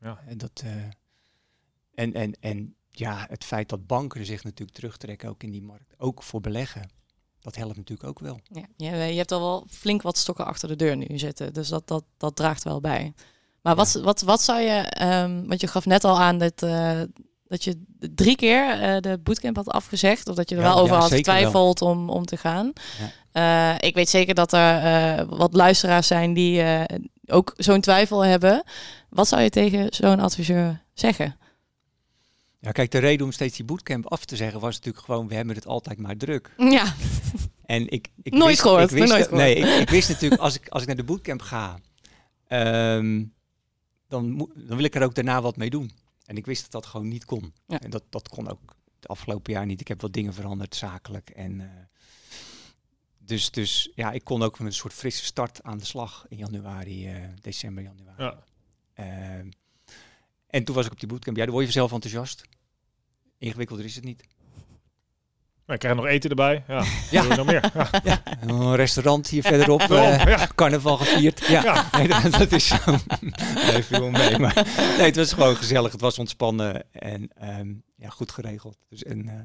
Ja. 0.00 0.22
En, 0.26 0.38
dat, 0.38 0.62
eh, 0.64 0.72
en, 1.94 2.12
en, 2.12 2.36
en 2.40 2.74
ja, 2.90 3.26
het 3.28 3.44
feit 3.44 3.68
dat 3.68 3.86
banken 3.86 4.26
zich 4.26 4.44
natuurlijk 4.44 4.76
terugtrekken 4.76 5.28
ook 5.28 5.42
in 5.42 5.50
die 5.50 5.62
markt, 5.62 5.94
ook 5.98 6.22
voor 6.22 6.40
beleggen, 6.40 6.90
dat 7.40 7.56
helpt 7.56 7.76
natuurlijk 7.76 8.08
ook 8.08 8.18
wel. 8.18 8.40
Ja, 8.42 8.66
je, 8.76 8.86
je 8.86 9.16
hebt 9.16 9.32
al 9.32 9.40
wel 9.40 9.66
flink 9.68 10.02
wat 10.02 10.18
stokken 10.18 10.46
achter 10.46 10.68
de 10.68 10.76
deur 10.76 10.96
nu 10.96 11.18
zitten. 11.18 11.52
Dus 11.52 11.68
dat, 11.68 11.88
dat, 11.88 12.04
dat 12.16 12.36
draagt 12.36 12.64
wel 12.64 12.80
bij. 12.80 13.14
Maar 13.62 13.74
wat, 13.74 13.92
wat, 13.92 14.20
wat 14.20 14.42
zou 14.42 14.60
je, 14.60 14.78
ehm, 14.80 15.46
want 15.46 15.60
je 15.60 15.66
gaf 15.66 15.86
net 15.86 16.04
al 16.04 16.20
aan 16.20 16.38
dat, 16.38 16.62
eh, 16.62 17.02
dat 17.48 17.64
je 17.64 17.82
drie 18.14 18.36
keer 18.36 18.80
eh, 18.80 19.00
de 19.00 19.18
bootcamp 19.22 19.56
had 19.56 19.68
afgezegd, 19.68 20.28
of 20.28 20.34
dat 20.34 20.48
je 20.48 20.56
er 20.56 20.62
Ja, 20.62 20.68
wel 20.68 20.78
over 20.78 20.94
ja, 20.94 21.00
had 21.00 21.12
getwijfeld 21.12 21.82
om, 21.82 22.10
om 22.10 22.24
te 22.24 22.36
gaan. 22.36 22.72
Eh, 23.32 23.74
ik 23.78 23.94
weet 23.94 24.08
zeker 24.08 24.34
dat 24.34 24.52
er 24.52 24.82
eh, 24.82 25.26
wat 25.28 25.54
luisteraars 25.54 26.06
zijn 26.06 26.34
die 26.34 26.62
ook 27.26 27.52
zo'n 27.56 27.80
twijfel 27.80 28.24
hebben. 28.24 28.62
Wat 29.08 29.28
zou 29.28 29.42
je 29.42 29.50
tegen 29.50 29.86
zo'n 29.90 30.20
adviseur 30.20 30.82
zeggen? 30.94 31.36
Ja, 32.60 32.70
kijk, 32.70 32.90
de 32.90 32.98
reden 32.98 33.26
om 33.26 33.32
steeds 33.32 33.56
die 33.56 33.64
bootcamp 33.64 34.06
af 34.06 34.24
te 34.24 34.36
zeggen 34.36 34.60
was 34.60 34.74
natuurlijk 34.74 35.04
gewoon, 35.04 35.28
we 35.28 35.34
hebben 35.34 35.54
het 35.54 35.66
altijd 35.66 35.98
maar 35.98 36.16
druk. 36.16 36.54
Ja, 36.56 36.94
En 37.66 37.88
ik, 37.88 38.08
ik 38.22 38.32
Nooit 38.32 38.46
wist, 38.46 38.60
gehoord, 38.60 38.90
ik 38.90 38.98
wist, 38.98 39.12
nooit 39.12 39.22
gehoord. 39.22 39.42
Nee, 39.42 39.54
ik, 39.54 39.80
ik 39.80 39.90
wist 39.90 40.08
natuurlijk, 40.08 40.40
als 40.40 40.54
ik, 40.54 40.68
als 40.68 40.82
ik 40.82 40.86
naar 40.86 40.96
de 40.96 41.04
bootcamp 41.04 41.42
ga, 41.42 41.78
ehm, 42.46 43.24
dan, 44.08 44.50
dan 44.54 44.76
wil 44.76 44.84
ik 44.84 44.94
er 44.94 45.02
ook 45.02 45.14
daarna 45.14 45.42
wat 45.42 45.56
mee 45.56 45.70
doen. 45.70 45.90
En 46.24 46.36
ik 46.36 46.46
wist 46.46 46.62
dat 46.62 46.72
dat 46.72 46.86
gewoon 46.86 47.08
niet 47.08 47.24
kon. 47.24 47.54
Ja. 47.66 47.80
En 47.80 47.90
dat, 47.90 48.02
dat 48.10 48.28
kon 48.28 48.48
ook 48.48 48.76
het 48.96 49.08
afgelopen 49.08 49.52
jaar 49.52 49.66
niet. 49.66 49.80
Ik 49.80 49.88
heb 49.88 50.00
wat 50.00 50.12
dingen 50.12 50.34
veranderd 50.34 50.74
zakelijk. 50.74 51.30
En, 51.30 51.60
eh, 51.60 51.84
dus, 53.18 53.50
dus 53.50 53.90
ja, 53.94 54.12
ik 54.12 54.24
kon 54.24 54.42
ook 54.42 54.58
met 54.58 54.66
een 54.66 54.74
soort 54.74 54.92
frisse 54.92 55.24
start 55.24 55.62
aan 55.62 55.78
de 55.78 55.84
slag 55.84 56.26
in 56.28 56.36
januari, 56.36 57.08
eh, 57.08 57.28
december, 57.40 57.82
januari. 57.82 58.22
Ja. 58.22 58.44
Ehm, 58.94 59.50
en 60.46 60.64
toen 60.64 60.74
was 60.74 60.86
ik 60.86 60.92
op 60.92 61.00
die 61.00 61.08
bootcamp. 61.08 61.36
Ja, 61.36 61.44
dan 61.44 61.52
word 61.54 61.66
je 61.66 61.72
zelf 61.72 61.92
enthousiast. 61.92 62.44
Ingewikkelder 63.38 63.84
is 63.84 63.94
het 63.94 64.04
niet. 64.04 64.24
Nou, 65.66 65.78
ik 65.78 65.78
krijg 65.78 65.94
nog 65.96 66.06
eten 66.06 66.30
erbij. 66.30 66.64
Ja, 66.68 66.84
Ja. 67.10 67.22
Nog 67.36 67.46
meer. 67.46 67.70
Ja. 67.74 67.88
Ja, 68.04 68.22
een 68.40 68.74
restaurant 68.76 69.28
hier 69.28 69.42
verderop. 69.42 69.80
Eh, 69.90 70.24
ja. 70.24 70.48
carnaval 70.54 70.96
gevierd. 70.96 71.46
Ja. 71.46 71.84
Nee, 71.96 72.08
dat, 72.08 72.32
dat 72.32 72.52
is 72.52 72.66
zo. 72.66 72.76
Nee, 73.54 73.82
veel 73.82 74.10
mee. 74.10 74.38
Maar 74.38 74.54
nee, 74.76 75.06
het 75.06 75.16
was 75.16 75.32
gewoon 75.32 75.56
gezellig. 75.56 75.92
Het 75.92 76.00
was 76.00 76.18
ontspannen 76.18 76.92
en 76.92 77.28
ehm, 77.34 77.72
ja, 77.96 78.08
goed 78.08 78.32
geregeld. 78.32 78.76
Dus 78.88 79.02
en 79.02 79.28
eh, 79.28 79.40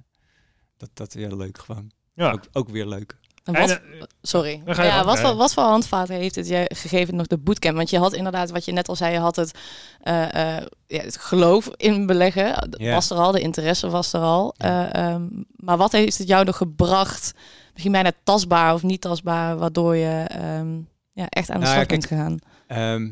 dat, 0.77 0.89
dat 0.93 1.13
weer 1.13 1.35
leuk 1.35 1.57
gewoon. 1.57 1.91
Ja. 2.13 2.31
Ook, 2.31 2.43
ook 2.51 2.69
weer 2.69 2.85
leuk. 2.85 3.17
En 3.43 3.55
eh, 3.55 3.75
sorry. 4.21 4.61
Ja, 4.65 5.05
wat, 5.05 5.19
voor, 5.19 5.35
wat 5.35 5.53
voor 5.53 5.63
handvaten 5.63 6.15
heeft 6.15 6.35
het 6.35 6.47
je 6.47 6.71
gegeven 6.75 7.15
nog 7.15 7.27
de 7.27 7.37
bootcamp? 7.37 7.75
Want 7.75 7.89
je 7.89 7.97
had 7.97 8.13
inderdaad, 8.13 8.49
wat 8.49 8.65
je 8.65 8.71
net 8.71 8.89
al 8.89 8.95
zei, 8.95 9.13
je 9.13 9.19
had 9.19 9.35
het, 9.35 9.59
eh, 10.01 10.57
eh, 10.57 10.65
ja, 10.87 11.01
het 11.01 11.17
geloof 11.17 11.69
in 11.75 12.05
beleggen. 12.05 12.69
Ja. 12.77 12.93
Was 12.93 13.09
er 13.09 13.17
al, 13.17 13.31
de 13.31 13.39
interesse 13.39 13.89
was 13.89 14.13
er 14.13 14.21
al. 14.21 14.53
Eh, 14.57 14.93
ehm, 14.93 15.27
maar 15.55 15.77
wat 15.77 15.91
heeft 15.91 16.17
het 16.17 16.27
jou 16.27 16.45
nog 16.45 16.57
gebracht? 16.57 17.33
Misschien 17.71 17.91
bijna 17.91 18.11
tastbaar 18.23 18.73
of 18.73 18.83
niet 18.83 19.01
tastbaar, 19.01 19.57
waardoor 19.57 19.95
je 19.95 20.25
ehm, 20.27 20.79
ja, 21.11 21.27
echt 21.29 21.49
aan 21.49 21.59
de 21.59 21.65
Nou 21.65 21.77
ja, 21.77 21.83
slag 21.83 21.85
bent 21.85 22.05
gegaan. 22.05 22.39
Ehm, 22.67 23.11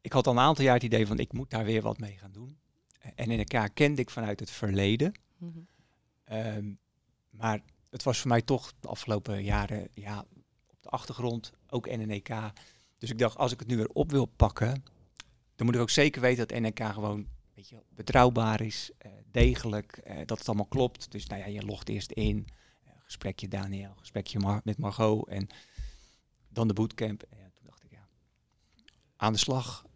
ik 0.00 0.12
had 0.12 0.26
al 0.26 0.32
een 0.32 0.38
aantal 0.38 0.64
jaar 0.64 0.74
het 0.74 0.82
idee 0.82 1.06
van 1.06 1.18
ik 1.18 1.32
moet 1.32 1.50
daar 1.50 1.64
weer 1.64 1.82
wat 1.82 1.98
mee 1.98 2.16
gaan 2.20 2.32
doen. 2.32 2.56
En 3.14 3.30
in 3.30 3.38
elkaar 3.38 3.70
kende 3.70 4.00
ik 4.00 4.10
vanuit 4.10 4.40
het 4.40 4.50
verleden. 4.50 5.12
Mhm. 5.38 5.58
Ehm, 6.24 6.72
maar 7.30 7.60
het 7.90 8.02
was 8.02 8.18
voor 8.18 8.28
mij 8.28 8.42
toch 8.42 8.72
de 8.80 8.88
afgelopen 8.88 9.42
jaren 9.42 9.88
ja, 9.94 10.24
op 10.66 10.82
de 10.82 10.88
achtergrond, 10.88 11.52
ook 11.68 11.96
NNEK. 11.96 12.28
Dus 12.98 13.10
ik 13.10 13.18
dacht, 13.18 13.36
als 13.36 13.52
ik 13.52 13.58
het 13.58 13.68
nu 13.68 13.76
weer 13.76 13.88
op 13.88 14.10
wil 14.10 14.26
pakken, 14.26 14.82
dan 15.54 15.66
moet 15.66 15.74
ik 15.74 15.80
ook 15.80 15.90
zeker 15.90 16.20
weten 16.20 16.48
dat 16.48 16.60
NNK 16.60 16.92
gewoon 16.92 17.26
weet 17.58 17.68
je, 17.68 17.82
betrouwbaar 17.94 18.60
is, 18.60 18.90
eh, 18.98 19.10
degelijk, 19.30 19.96
eh, 19.96 20.16
dat 20.26 20.38
het 20.38 20.48
allemaal 20.48 20.66
klopt. 20.66 21.10
Dus 21.10 21.26
nou 21.26 21.40
ja, 21.40 21.46
je 21.46 21.62
logt 21.62 21.88
eerst 21.88 22.12
in, 22.12 22.46
eh, 22.84 22.92
gesprekje 22.98 23.48
Daniel, 23.48 23.94
gesprekje 23.96 24.38
Mar 24.38 24.60
met 24.64 24.78
Margot 24.78 25.28
en 25.28 25.46
dan 26.48 26.68
de 26.68 26.74
bootcamp. 26.74 27.22
En 27.22 27.38
ja, 27.38 27.50
toen 27.54 27.66
dacht 27.66 27.84
ik, 27.84 27.90
ja, 27.90 28.08
aan 29.16 29.32
de 29.32 29.38
slag. 29.38 29.86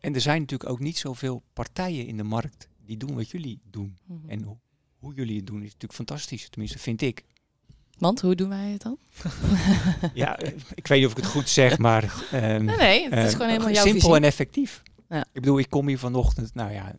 En 0.00 0.14
er 0.14 0.20
zijn 0.20 0.40
natuurlijk 0.40 0.70
ook 0.70 0.78
niet 0.78 0.98
zoveel 0.98 1.42
partijen 1.52 2.06
in 2.06 2.16
de 2.16 2.22
markt 2.22 2.68
die 2.78 2.96
doen 2.96 3.14
wat 3.14 3.30
jullie 3.30 3.60
doen. 3.64 3.98
Mhm. 4.04 4.28
En 4.28 4.42
hoe, 4.42 4.58
hoe 5.00 5.14
jullie 5.14 5.36
het 5.36 5.46
doen 5.46 5.58
is 5.58 5.64
natuurlijk 5.64 5.92
fantastisch. 5.94 6.48
Tenminste, 6.48 6.78
vind 6.78 7.02
ik. 7.02 7.24
Want 7.98 8.20
hoe 8.20 8.34
doen 8.34 8.48
wij 8.48 8.70
het 8.70 8.82
dan? 8.82 8.98
Ja, 10.14 10.38
ik 10.74 10.86
weet 10.86 10.98
niet 10.98 11.06
of 11.06 11.10
ik 11.10 11.16
het 11.16 11.26
goed 11.26 11.48
zeg, 11.48 11.78
maar... 11.78 12.02
ehm, 12.32 12.64
Nee, 12.64 12.76
nee, 12.76 13.02
het 13.04 13.12
is 13.18 13.24
eh, 13.24 13.30
gewoon 13.30 13.48
helemaal 13.48 13.72
jouw 13.72 13.82
Simpel 13.84 14.00
visie. 14.00 14.16
en 14.16 14.24
effectief. 14.24 14.82
Ja. 15.08 15.20
Ik 15.20 15.40
bedoel, 15.40 15.58
ik 15.58 15.70
kom 15.70 15.88
hier 15.88 15.98
vanochtend, 15.98 16.54
nou 16.54 16.72
ja, 16.72 16.96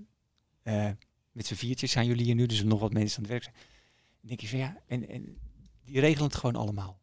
eh, 0.63 0.89
met 1.31 1.45
z'n 1.45 1.53
viertjes 1.53 1.91
zijn 1.91 2.05
jullie 2.05 2.25
hier 2.25 2.35
nu, 2.35 2.45
dus 2.45 2.59
er 2.59 2.65
nog 2.65 2.79
wat 2.79 2.93
mensen 2.93 3.15
aan 3.17 3.23
het 3.23 3.31
werk 3.31 3.43
zijn. 3.43 3.55
Dan 4.19 4.27
denk 4.27 4.39
je 4.39 4.47
van 4.47 4.59
ja, 4.59 4.77
en, 4.87 5.09
en 5.09 5.37
die 5.85 5.99
regelen 5.99 6.27
het 6.29 6.35
gewoon 6.37 6.55
allemaal. 6.55 6.99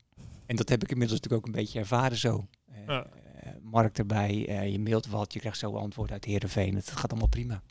En 0.47 0.57
dat 0.57 0.69
heb 0.69 0.83
ik 0.83 0.91
inmiddels 0.91 1.21
natuurlijk 1.21 1.47
ook 1.47 1.55
een 1.55 1.61
beetje 1.63 1.79
ervaren 1.79 2.17
zo. 2.17 2.47
Eh, 2.73 2.87
Ja. 2.87 3.07
eh, 3.43 3.53
Mark 3.63 3.99
erbij, 3.99 4.47
eh, 4.49 4.71
je 4.73 4.79
mailt 4.79 5.07
wat, 5.07 5.33
je 5.33 5.39
krijgt 5.41 5.59
zo 5.59 5.77
antwoord 5.77 6.11
uit 6.11 6.25
Heerenveen. 6.25 6.75
Het 6.75 6.91
gaat 6.91 7.11
allemaal 7.11 7.29
prima. 7.29 7.63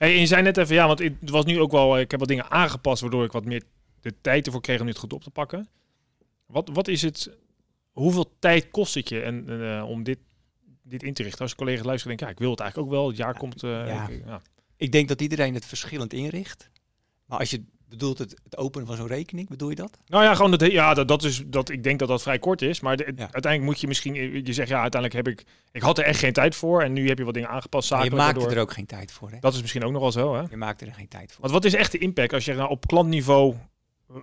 Hey, 0.00 0.14
en 0.14 0.20
je 0.20 0.26
zei 0.26 0.42
net 0.42 0.56
even, 0.56 0.74
ja, 0.74 0.86
want 0.86 0.98
het 0.98 1.30
was 1.30 1.44
nu 1.44 1.60
ook 1.60 1.70
wel, 1.70 1.94
eh, 1.94 2.00
ik 2.00 2.10
heb 2.10 2.20
wat 2.20 2.28
dingen 2.28 2.50
aangepast, 2.50 3.00
waardoor 3.00 3.24
ik 3.24 3.32
wat 3.32 3.44
meer 3.44 3.62
de 4.00 4.14
tijd 4.20 4.46
ervoor 4.46 4.60
kreeg 4.60 4.80
om 4.80 4.86
dit 4.86 4.96
goed 4.98 5.12
op 5.12 5.22
te 5.22 5.30
pakken. 5.30 5.68
Wat, 6.46 6.68
wat 6.72 6.88
is 6.88 7.02
het, 7.02 7.30
hoeveel 7.90 8.32
tijd 8.38 8.70
kost 8.70 8.94
het 8.94 9.08
je 9.08 9.20
en, 9.20 9.62
eh, 9.76 9.88
om 9.88 10.02
dit, 10.02 10.18
dit 10.82 11.02
in 11.02 11.14
te 11.14 11.22
richten? 11.22 11.40
Als 11.40 11.54
collega's 11.54 11.84
luisteren 11.84 12.08
denken, 12.16 12.26
ja, 12.26 12.32
ik 12.32 12.38
wil 12.38 12.50
het 12.50 12.60
eigenlijk 12.60 12.90
ook 12.92 12.96
wel, 12.98 13.08
het 13.08 13.16
jaar 13.16 13.34
komt, 13.38 13.62
eh, 13.62 13.70
ja. 13.70 14.08
ik- 14.08 14.24
ja. 14.26 14.40
Ik 14.76 14.92
denk 14.92 15.08
dat 15.08 15.20
iedereen 15.20 15.54
het 15.54 15.64
verschillend 15.64 16.12
inricht. 16.12 16.70
Maar 17.26 17.38
als 17.38 17.50
je 17.50 17.64
bedoelt 17.90 18.18
het, 18.18 18.34
het 18.44 18.56
openen 18.56 18.86
van 18.86 18.96
zo'n 18.96 19.06
rekening, 19.06 19.48
bedoel 19.48 19.68
je 19.68 19.74
dat? 19.74 19.98
Nou 20.06 20.24
ja, 20.24 20.34
gewoon 20.34 20.50
dat, 20.50 20.72
ja, 20.72 20.94
dat, 20.94 21.08
dat 21.08 21.24
is, 21.24 21.42
dat, 21.46 21.68
ik 21.68 21.82
denk 21.82 21.98
dat 21.98 22.08
dat 22.08 22.22
vrij 22.22 22.38
kort 22.38 22.62
is, 22.62 22.80
maar 22.80 22.96
de- 22.96 23.04
Ja. 23.04 23.22
uiteindelijk 23.22 23.62
moet 23.62 23.80
je 23.80 23.86
misschien, 23.86 24.14
je 24.46 24.52
zegt 24.52 24.68
ja, 24.68 24.80
uiteindelijk 24.80 25.26
heb 25.26 25.34
ik, 25.38 25.44
ik 25.72 25.82
had 25.82 25.98
er 25.98 26.04
echt 26.04 26.18
geen 26.18 26.32
tijd 26.32 26.54
voor 26.54 26.82
en 26.82 26.92
nu 26.92 27.08
heb 27.08 27.18
je 27.18 27.24
wat 27.24 27.34
dingen 27.34 27.48
aangepast, 27.48 27.90
Maar 27.90 27.98
je 27.98 28.04
zakelijk, 28.04 28.26
maakt 28.28 28.38
waardoor- 28.40 28.58
er 28.58 28.68
ook 28.68 28.72
geen 28.76 28.86
tijd 28.86 29.12
voor. 29.12 29.30
Hè? 29.30 29.38
Dat 29.40 29.54
is 29.54 29.60
misschien 29.60 29.84
ook 29.84 29.92
nog 29.92 30.00
wel 30.02 30.12
zo, 30.12 30.34
hè? 30.34 30.42
Je 30.50 30.56
maakt 30.56 30.80
er 30.80 30.92
geen 30.94 31.08
tijd 31.08 31.32
voor. 31.32 31.40
Want 31.40 31.52
wat 31.52 31.64
is 31.64 31.74
echt 31.74 31.92
de 31.92 31.98
impact 31.98 32.32
als 32.32 32.44
je 32.44 32.54
nou 32.54 32.70
op 32.70 32.86
klantniveau, 32.86 33.54
eh, 34.08 34.16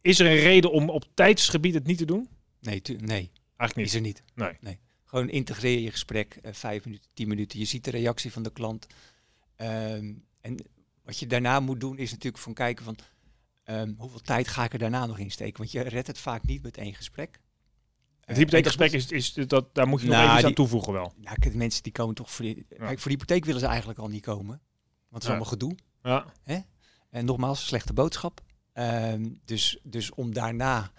is 0.00 0.18
er 0.18 0.26
een 0.26 0.36
reden 0.40 0.72
om 0.72 0.90
op 0.90 1.04
tijdsgebied 1.14 1.74
het 1.74 1.86
niet 1.86 1.98
te 1.98 2.04
doen? 2.04 2.28
Nee, 2.60 2.82
tu- 2.82 2.96
nee. 3.00 3.30
Eigenlijk 3.56 3.76
niet. 3.76 3.86
Is 3.86 3.94
er 3.94 4.00
niet. 4.00 4.22
Nee. 4.60 4.78
Gewoon 5.04 5.28
integreer 5.28 5.78
je 5.78 5.90
gesprek, 5.90 6.38
eh, 6.42 6.52
vijf 6.52 6.84
minuten, 6.84 7.10
tien 7.14 7.28
minuten. 7.28 7.58
Je 7.58 7.64
ziet 7.64 7.84
de 7.84 7.90
reactie 7.90 8.32
van 8.32 8.42
de 8.42 8.52
klant. 8.52 8.86
Ehm, 9.56 10.12
en 10.40 10.56
wat 11.10 11.18
je 11.18 11.26
daarna 11.26 11.60
moet 11.60 11.80
doen 11.80 11.98
is 11.98 12.10
natuurlijk 12.10 12.42
van 12.42 12.54
kijken 12.54 12.84
van 12.84 12.96
ehm, 13.64 13.92
hoeveel 13.96 14.20
tijd 14.20 14.48
ga 14.48 14.64
ik 14.64 14.72
er 14.72 14.78
daarna 14.78 15.06
nog 15.06 15.18
in 15.18 15.30
steken. 15.30 15.58
Want 15.58 15.70
je 15.72 15.80
redt 15.80 16.06
het 16.06 16.18
vaak 16.18 16.42
niet 16.44 16.62
met 16.62 16.76
één 16.76 16.94
gesprek. 16.94 17.40
Het 18.20 18.28
Eh, 18.28 18.36
hypotheekgesprek 18.36 18.92
en 18.92 18.96
is, 18.98 19.10
is 19.10 19.32
dat, 19.32 19.74
daar 19.74 19.88
moet 19.88 20.00
je 20.00 20.06
nog 20.06 20.14
Nou, 20.16 20.26
even 20.28 20.38
iets 20.38 20.46
aan 20.48 20.54
toevoegen 20.54 20.92
wel. 20.92 21.12
Nou, 21.16 21.36
de 21.40 21.56
mensen 21.56 21.82
die 21.82 21.92
komen 21.92 22.14
toch 22.14 22.30
voor 22.32 22.44
die... 22.44 22.66
Kijk, 22.68 22.98
voor 22.98 23.10
die 23.10 23.18
hypotheek 23.18 23.44
willen 23.44 23.60
ze 23.60 23.66
eigenlijk 23.66 23.98
al 23.98 24.08
niet 24.08 24.22
komen. 24.22 24.46
Want 24.48 24.62
het 25.08 25.22
is 25.22 25.28
Ja. 25.28 25.28
allemaal 25.28 25.50
gedoe. 25.50 25.76
Ja. 26.02 26.24
En 27.10 27.24
nogmaals, 27.24 27.66
slechte 27.66 27.92
boodschap. 27.92 28.40
Ehm, 28.72 29.28
dus, 29.44 29.78
dus 29.82 30.14
om 30.14 30.32
daarna 30.34 30.90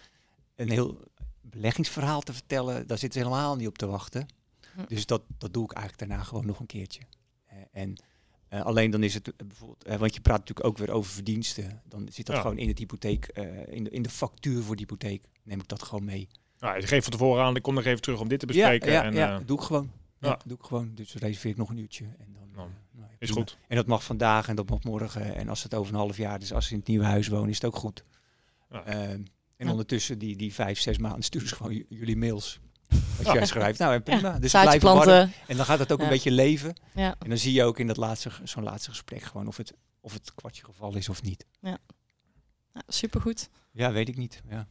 een 0.55 0.69
heel 0.69 0.99
beleggingsverhaal 1.41 2.21
te 2.21 2.33
vertellen, 2.33 2.87
daar 2.87 2.97
zitten 2.97 3.21
ze 3.21 3.27
helemaal 3.27 3.55
niet 3.55 3.67
op 3.67 3.77
te 3.77 3.85
wachten. 3.87 4.25
Hm. 4.75 4.81
Dus 4.87 5.05
dat, 5.05 5.21
dat 5.37 5.53
doe 5.53 5.63
ik 5.63 5.71
eigenlijk 5.71 6.09
daarna 6.09 6.23
gewoon 6.23 6.45
nog 6.45 6.59
een 6.59 6.65
keertje. 6.65 7.01
Eh, 7.45 7.57
en 7.71 8.03
eh, 8.51 8.61
alleen 8.61 8.91
dan 8.91 9.03
is 9.03 9.13
het 9.13 9.27
eh, 9.27 9.47
bijvoorbeeld, 9.47 9.83
eh, 9.83 9.95
want 9.97 10.13
je 10.13 10.21
praat 10.21 10.39
natuurlijk 10.39 10.67
ook 10.67 10.77
weer 10.77 10.91
over 10.91 11.11
verdiensten. 11.11 11.81
Dan 11.85 12.07
zit 12.11 12.25
dat 12.25 12.35
Ja. 12.35 12.41
gewoon 12.41 12.57
in 12.57 12.67
het 12.67 12.77
hypotheek, 12.77 13.25
in, 13.69 13.83
de, 13.83 13.89
in 13.89 14.01
de 14.01 14.09
factuur 14.09 14.61
voor 14.63 14.75
de 14.75 14.81
hypotheek, 14.81 15.23
neem 15.43 15.59
ik 15.59 15.67
dat 15.67 15.83
gewoon 15.83 16.03
mee. 16.05 16.27
Nou, 16.59 16.79
je 16.79 16.87
geeft 16.87 17.03
van 17.03 17.11
tevoren 17.11 17.43
aan, 17.43 17.55
ik 17.55 17.61
kom 17.61 17.73
nog 17.73 17.85
even 17.85 18.01
terug 18.01 18.19
om 18.19 18.27
dit 18.27 18.39
te 18.39 18.45
bespreken. 18.45 18.91
Ja, 18.91 19.01
ja, 19.01 19.03
en, 19.03 19.13
ja, 19.13 19.39
doe 19.39 19.57
ik 19.57 19.63
gewoon. 19.63 19.91
Ja, 20.19 20.39
doe 20.45 20.57
ik 20.57 20.63
gewoon. 20.63 20.91
Dus 20.95 21.13
reserveer 21.13 21.51
ik 21.51 21.57
nog 21.57 21.69
een 21.69 21.77
uurtje. 21.77 22.05
En 22.05 22.33
dan, 22.33 22.49
Nou, 22.55 22.69
is 23.19 23.29
prima. 23.29 23.33
goed. 23.33 23.57
En 23.67 23.75
dat 23.75 23.85
mag 23.87 24.03
vandaag 24.03 24.47
en 24.47 24.55
dat 24.55 24.69
mag 24.69 24.83
morgen. 24.83 25.35
En 25.35 25.49
als 25.49 25.63
het 25.63 25.73
over 25.73 25.93
een 25.93 25.99
half 25.99 26.17
jaar, 26.17 26.39
dus 26.39 26.53
als 26.53 26.65
ze 26.65 26.71
in 26.73 26.79
het 26.79 26.87
nieuwe 26.87 27.05
huis 27.05 27.27
wonen, 27.27 27.49
is 27.49 27.55
het 27.55 27.65
ook 27.65 27.75
goed. 27.75 28.03
Ja. 28.69 28.85
Ehm, 28.85 29.21
en 29.57 29.69
ondertussen, 29.69 30.19
die, 30.19 30.35
die 30.35 30.53
vijf, 30.53 30.79
zes 30.79 30.97
maanden, 30.97 31.23
sturen 31.23 31.47
ze 31.47 31.55
gewoon 31.55 31.83
jullie 31.89 32.17
mails. 32.17 32.59
Wat 33.17 33.33
jij 33.33 33.45
schrijft. 33.55 33.79
Nou, 33.79 33.93
en 33.93 34.03
prima. 34.03 34.31
Ja, 34.33 34.39
dus 34.39 34.51
warm. 34.51 34.79
planten. 34.79 35.31
En 35.47 35.55
dan 35.57 35.65
gaat 35.65 35.79
het 35.79 35.91
ook 35.91 35.97
Ja. 35.97 36.03
een 36.03 36.09
beetje 36.09 36.31
leven. 36.31 36.75
Ja. 36.95 37.15
En 37.19 37.29
dan 37.29 37.37
zie 37.37 37.53
je 37.53 37.63
ook 37.63 37.79
in 37.79 37.87
dat 37.87 37.97
laatste, 37.97 38.29
zo'n 38.43 38.63
laatste 38.63 38.89
gesprek 38.89 39.21
gewoon 39.21 39.47
of 39.47 39.57
het, 39.57 39.73
of 40.01 40.13
het 40.13 40.31
kwartje 40.35 40.63
geval 40.65 40.95
is 40.95 41.09
of 41.09 41.21
niet. 41.23 41.45
Ja, 41.61 41.77
supergoed. 42.87 43.49
Ja, 43.71 43.91
weet 43.91 44.07
ik 44.09 44.17
niet. 44.17 44.41
Ja. 44.49 44.67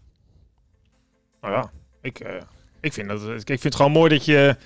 Nou 1.40 1.54
ja, 1.54 1.70
ik, 2.02 2.20
eh, 2.20 2.42
ik, 2.80 2.92
vind 2.92 3.09
dat, 3.09 3.22
ik 3.22 3.46
vind 3.46 3.62
het 3.62 3.74
gewoon 3.74 3.92
mooi 3.92 4.11
dat 4.11 4.24
je, 4.24 4.56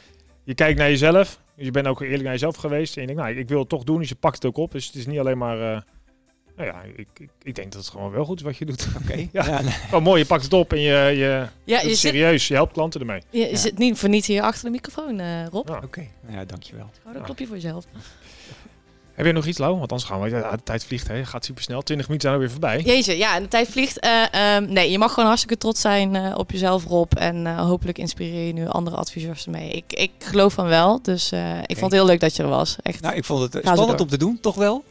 je 0.45 0.55
kijkt 0.55 0.79
naar 0.79 0.89
jezelf. 0.89 1.41
Je 1.55 1.71
bent 1.71 1.87
ook 1.87 2.01
eerlijk 2.01 2.23
naar 2.23 2.33
jezelf 2.33 2.57
geweest. 2.57 2.95
En 2.95 3.01
je 3.01 3.07
denkt, 3.07 3.23
nou, 3.23 3.35
ik 3.37 3.49
wil 3.49 3.59
het 3.59 3.69
toch 3.69 3.85
doen. 3.85 3.99
Dus 3.99 4.09
je 4.09 4.15
pakt 4.15 4.35
het 4.35 4.45
ook 4.45 4.57
op. 4.57 4.73
Dus 4.73 4.87
het 4.87 4.95
is 4.95 5.07
niet 5.07 5.19
alleen 5.19 5.39
maar... 5.39 5.75
eh, 5.75 5.81
nou 6.57 6.69
ja, 6.69 6.83
ik, 6.97 7.07
ik, 7.19 7.29
ik 7.43 7.55
denk 7.55 7.73
dat 7.73 7.81
het 7.81 7.91
gewoon 7.91 8.11
wel 8.11 8.25
goed 8.25 8.39
is 8.39 8.45
wat 8.45 8.57
je 8.57 8.65
doet. 8.65 8.87
Oké. 9.03 9.17
Ja. 9.33 9.47
Ja, 9.47 9.61
nee. 9.61 9.71
Gewoon 9.73 10.03
mooi, 10.03 10.21
je 10.21 10.27
pakt 10.27 10.43
het 10.43 10.53
op 10.53 10.73
en 10.73 10.81
je, 10.81 10.93
je, 11.17 11.47
Ja, 11.65 11.81
je 11.81 11.89
zit, 11.89 11.97
serieus. 11.99 12.49
Je 12.49 12.55
helpt 12.55 12.73
klanten 12.73 13.01
ermee. 13.01 13.23
je 13.31 13.49
Ja. 13.51 13.57
zit 13.57 13.79
niet 13.79 13.99
voor 13.99 14.09
niets 14.09 14.27
hier 14.27 14.43
achter 14.43 14.65
de 14.65 14.71
microfoon, 14.71 15.21
eh, 15.21 15.47
Rob. 15.51 15.69
Ja. 15.69 15.81
Oké. 15.85 16.07
Nou 16.27 16.39
Ja, 16.39 16.45
dankjewel. 16.45 16.91
Hou 17.03 17.15
een 17.15 17.21
Ja. 17.21 17.25
klopje 17.27 17.47
voor 17.47 17.55
jezelf. 17.57 17.85
Heb 19.15 19.27
je 19.27 19.33
nog 19.33 19.47
iets, 19.47 19.59
Lau? 19.59 19.79
Want 19.79 19.91
anders 19.91 20.09
gaan 20.11 20.21
we... 20.21 20.29
Ja, 20.31 20.51
de 20.51 20.63
tijd 20.63 20.85
vliegt, 20.85 21.09
hè. 21.09 21.25
Gaat 21.25 21.45
super 21.45 21.63
snel. 21.63 21.83
20 21.83 22.07
minuten 22.09 22.29
zijn 22.31 22.41
alweer 22.41 22.51
voorbij. 22.59 22.81
Jeetje, 22.81 23.17
ja, 23.17 23.37
en 23.37 23.43
de 23.43 23.49
tijd 23.49 23.69
vliegt. 23.69 23.99
Eh, 23.99 24.23
ehm, 24.57 24.73
nee, 24.73 24.91
je 24.91 24.99
mag 24.99 25.11
gewoon 25.11 25.27
hartstikke 25.29 25.57
trots 25.59 25.81
zijn 25.81 26.15
eh, 26.17 26.35
op 26.39 26.51
jezelf, 26.51 26.85
Rob. 26.85 27.13
En 27.13 27.47
eh, 27.47 27.59
hopelijk 27.67 27.99
inspireer 27.99 28.47
je 28.47 28.53
nu 28.53 28.67
andere 28.67 28.97
adviseurs 28.97 29.45
ermee. 29.45 29.71
Ik, 29.71 29.93
ik 29.93 30.11
geloof 30.19 30.53
van 30.53 30.67
wel. 30.67 31.03
Dus 31.03 31.33
eh, 31.33 31.59
ik 31.59 31.79
vond 31.79 31.81
het 31.81 31.93
heel 31.93 32.07
leuk 32.07 32.21
dat 32.21 32.37
je 32.37 32.43
er 32.43 32.49
was. 32.49 32.77
Echt. 32.83 33.01
Nou, 33.01 33.15
ik 33.15 33.25
vond 33.25 33.53
het 33.53 33.65
spannend 33.67 34.01
om 34.01 34.09
te 34.09 34.19
doen, 34.19 34.39
toch 34.41 34.55
wel. 34.55 34.85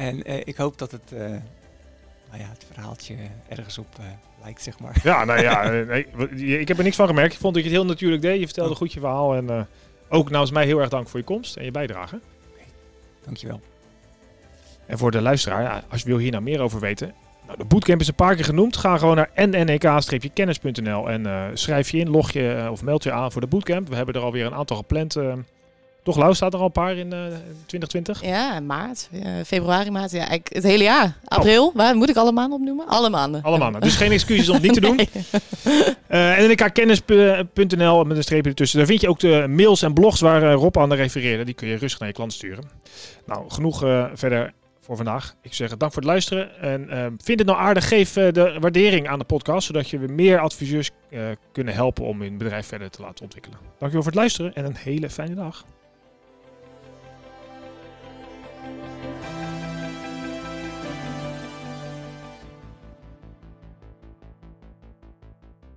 En 0.00 0.22
eh, 0.22 0.40
ik 0.44 0.56
hoop 0.56 0.78
dat 0.78 0.90
het, 0.90 1.12
eh, 1.12 1.18
nou 1.18 2.38
ja, 2.38 2.48
het 2.48 2.66
verhaaltje 2.72 3.14
ergens 3.48 3.78
op 3.78 3.86
eh, 3.98 4.04
lijkt, 4.42 4.62
zeg 4.62 4.78
maar. 4.78 5.00
Ja, 5.02 5.24
nou 5.24 5.40
ja. 5.40 5.68
nee, 5.70 6.60
ik 6.60 6.68
heb 6.68 6.78
er 6.78 6.84
niks 6.84 6.96
van 6.96 7.06
gemerkt. 7.06 7.32
Ik 7.32 7.40
vond 7.40 7.54
dat 7.54 7.62
je 7.62 7.68
het 7.68 7.78
heel 7.78 7.88
natuurlijk 7.88 8.22
deed. 8.22 8.38
Je 8.40 8.44
vertelde 8.44 8.70
Oh. 8.70 8.76
goed 8.76 8.92
je 8.92 9.00
verhaal. 9.00 9.34
En 9.34 9.66
ook 10.08 10.30
namens 10.30 10.50
mij 10.50 10.64
heel 10.64 10.78
erg 10.78 10.88
dank 10.88 11.08
voor 11.08 11.18
je 11.18 11.26
komst 11.26 11.56
en 11.56 11.64
je 11.64 11.70
bijdrage. 11.70 12.20
Dankjewel. 13.24 13.60
En 14.86 14.98
voor 14.98 15.10
de 15.10 15.20
luisteraar, 15.20 15.62
ja, 15.62 15.84
als 15.88 16.00
je 16.00 16.06
wil 16.06 16.18
hier 16.18 16.30
nou 16.30 16.42
meer 16.42 16.60
over 16.60 16.80
weten. 16.80 17.14
Nou, 17.46 17.58
de 17.58 17.64
bootcamp 17.64 18.00
is 18.00 18.08
een 18.08 18.14
paar 18.14 18.34
keer 18.34 18.44
genoemd. 18.44 18.76
Ga 18.76 18.98
gewoon 18.98 19.16
naar 19.16 19.30
nnek-kennis.nl 19.34 21.10
en 21.10 21.50
schrijf 21.58 21.90
je 21.90 21.98
in, 21.98 22.10
log 22.10 22.30
je 22.30 22.68
of 22.70 22.82
meld 22.82 23.02
je 23.02 23.12
aan 23.12 23.32
voor 23.32 23.40
de 23.40 23.46
bootcamp. 23.46 23.88
We 23.88 23.96
hebben 23.96 24.14
er 24.14 24.20
alweer 24.20 24.46
een 24.46 24.54
aantal 24.54 24.76
gepland. 24.76 25.16
Eh. 26.10 26.14
toch, 26.14 26.22
Lau, 26.22 26.34
staat 26.34 26.52
er 26.52 26.58
al 26.58 26.64
een 26.64 26.72
paar 26.72 26.96
in 26.96 27.12
eh 27.12 27.18
2020? 27.66 28.24
Ja, 28.24 28.60
maart, 28.60 29.08
eh, 29.12 29.30
februari, 29.46 29.90
maart. 29.90 30.10
Ja, 30.10 30.18
eigenlijk 30.18 30.54
het 30.54 30.62
hele 30.62 30.82
jaar. 30.82 31.16
April, 31.24 31.72
waar 31.74 31.96
moet 31.96 32.08
ik 32.08 32.16
alle 32.16 32.32
maanden 32.32 32.58
opnoemen? 32.58 32.86
Alle 32.86 33.10
maanden. 33.10 33.42
Allemaal. 33.42 33.80
Dus 33.80 33.96
geen 33.96 34.12
excuses 34.12 34.48
om 34.48 34.54
het 34.54 34.62
niet 34.62 34.74
te 34.74 34.80
doen. 34.80 35.00
Nee. 36.08 36.38
Eh 36.38 36.48
nnkkennis.nl 36.48 38.04
met 38.04 38.16
een 38.16 38.22
streepje 38.22 38.50
ertussen. 38.50 38.78
Daar 38.78 38.86
vind 38.86 39.00
je 39.00 39.08
ook 39.08 39.18
de 39.18 39.46
mails 39.48 39.82
en 39.82 39.94
blogs 39.94 40.20
waar 40.20 40.42
eh, 40.42 40.54
Rob 40.54 40.78
aan 40.78 40.92
refereerde. 40.92 41.44
Die 41.44 41.54
kun 41.54 41.68
je 41.68 41.76
rustig 41.76 41.98
naar 41.98 42.08
je 42.08 42.14
klant 42.14 42.32
sturen. 42.32 42.64
Nou, 43.26 43.50
genoeg 43.50 43.84
eh, 43.84 44.04
verder 44.14 44.52
voor 44.90 44.96
vandaag. 44.96 45.34
Ik 45.42 45.54
zeg 45.54 45.76
dank 45.76 45.92
voor 45.92 46.02
het 46.02 46.10
luisteren. 46.10 46.60
En 46.60 46.90
eh, 46.90 47.06
vind 47.22 47.38
het 47.38 47.48
nou 47.48 47.58
aardig, 47.58 47.88
geef 47.88 48.16
eh, 48.16 48.32
de 48.32 48.56
waardering 48.60 49.08
aan 49.08 49.18
de 49.18 49.24
podcast. 49.24 49.66
Zodat 49.66 49.90
je 49.90 49.98
weer 49.98 50.12
meer 50.12 50.38
adviseurs 50.38 50.90
eh, 51.10 51.20
kunnen 51.52 51.74
helpen 51.74 52.04
om 52.04 52.20
hun 52.20 52.38
bedrijf 52.38 52.66
verder 52.66 52.90
te 52.90 53.02
laten 53.02 53.24
ontwikkelen. 53.24 53.58
Dankjewel 53.58 54.02
voor 54.02 54.12
het 54.12 54.20
luisteren 54.20 54.54
en 54.54 54.64
een 54.64 54.76
hele 54.76 55.10
fijne 55.10 55.34
dag. 55.34 55.64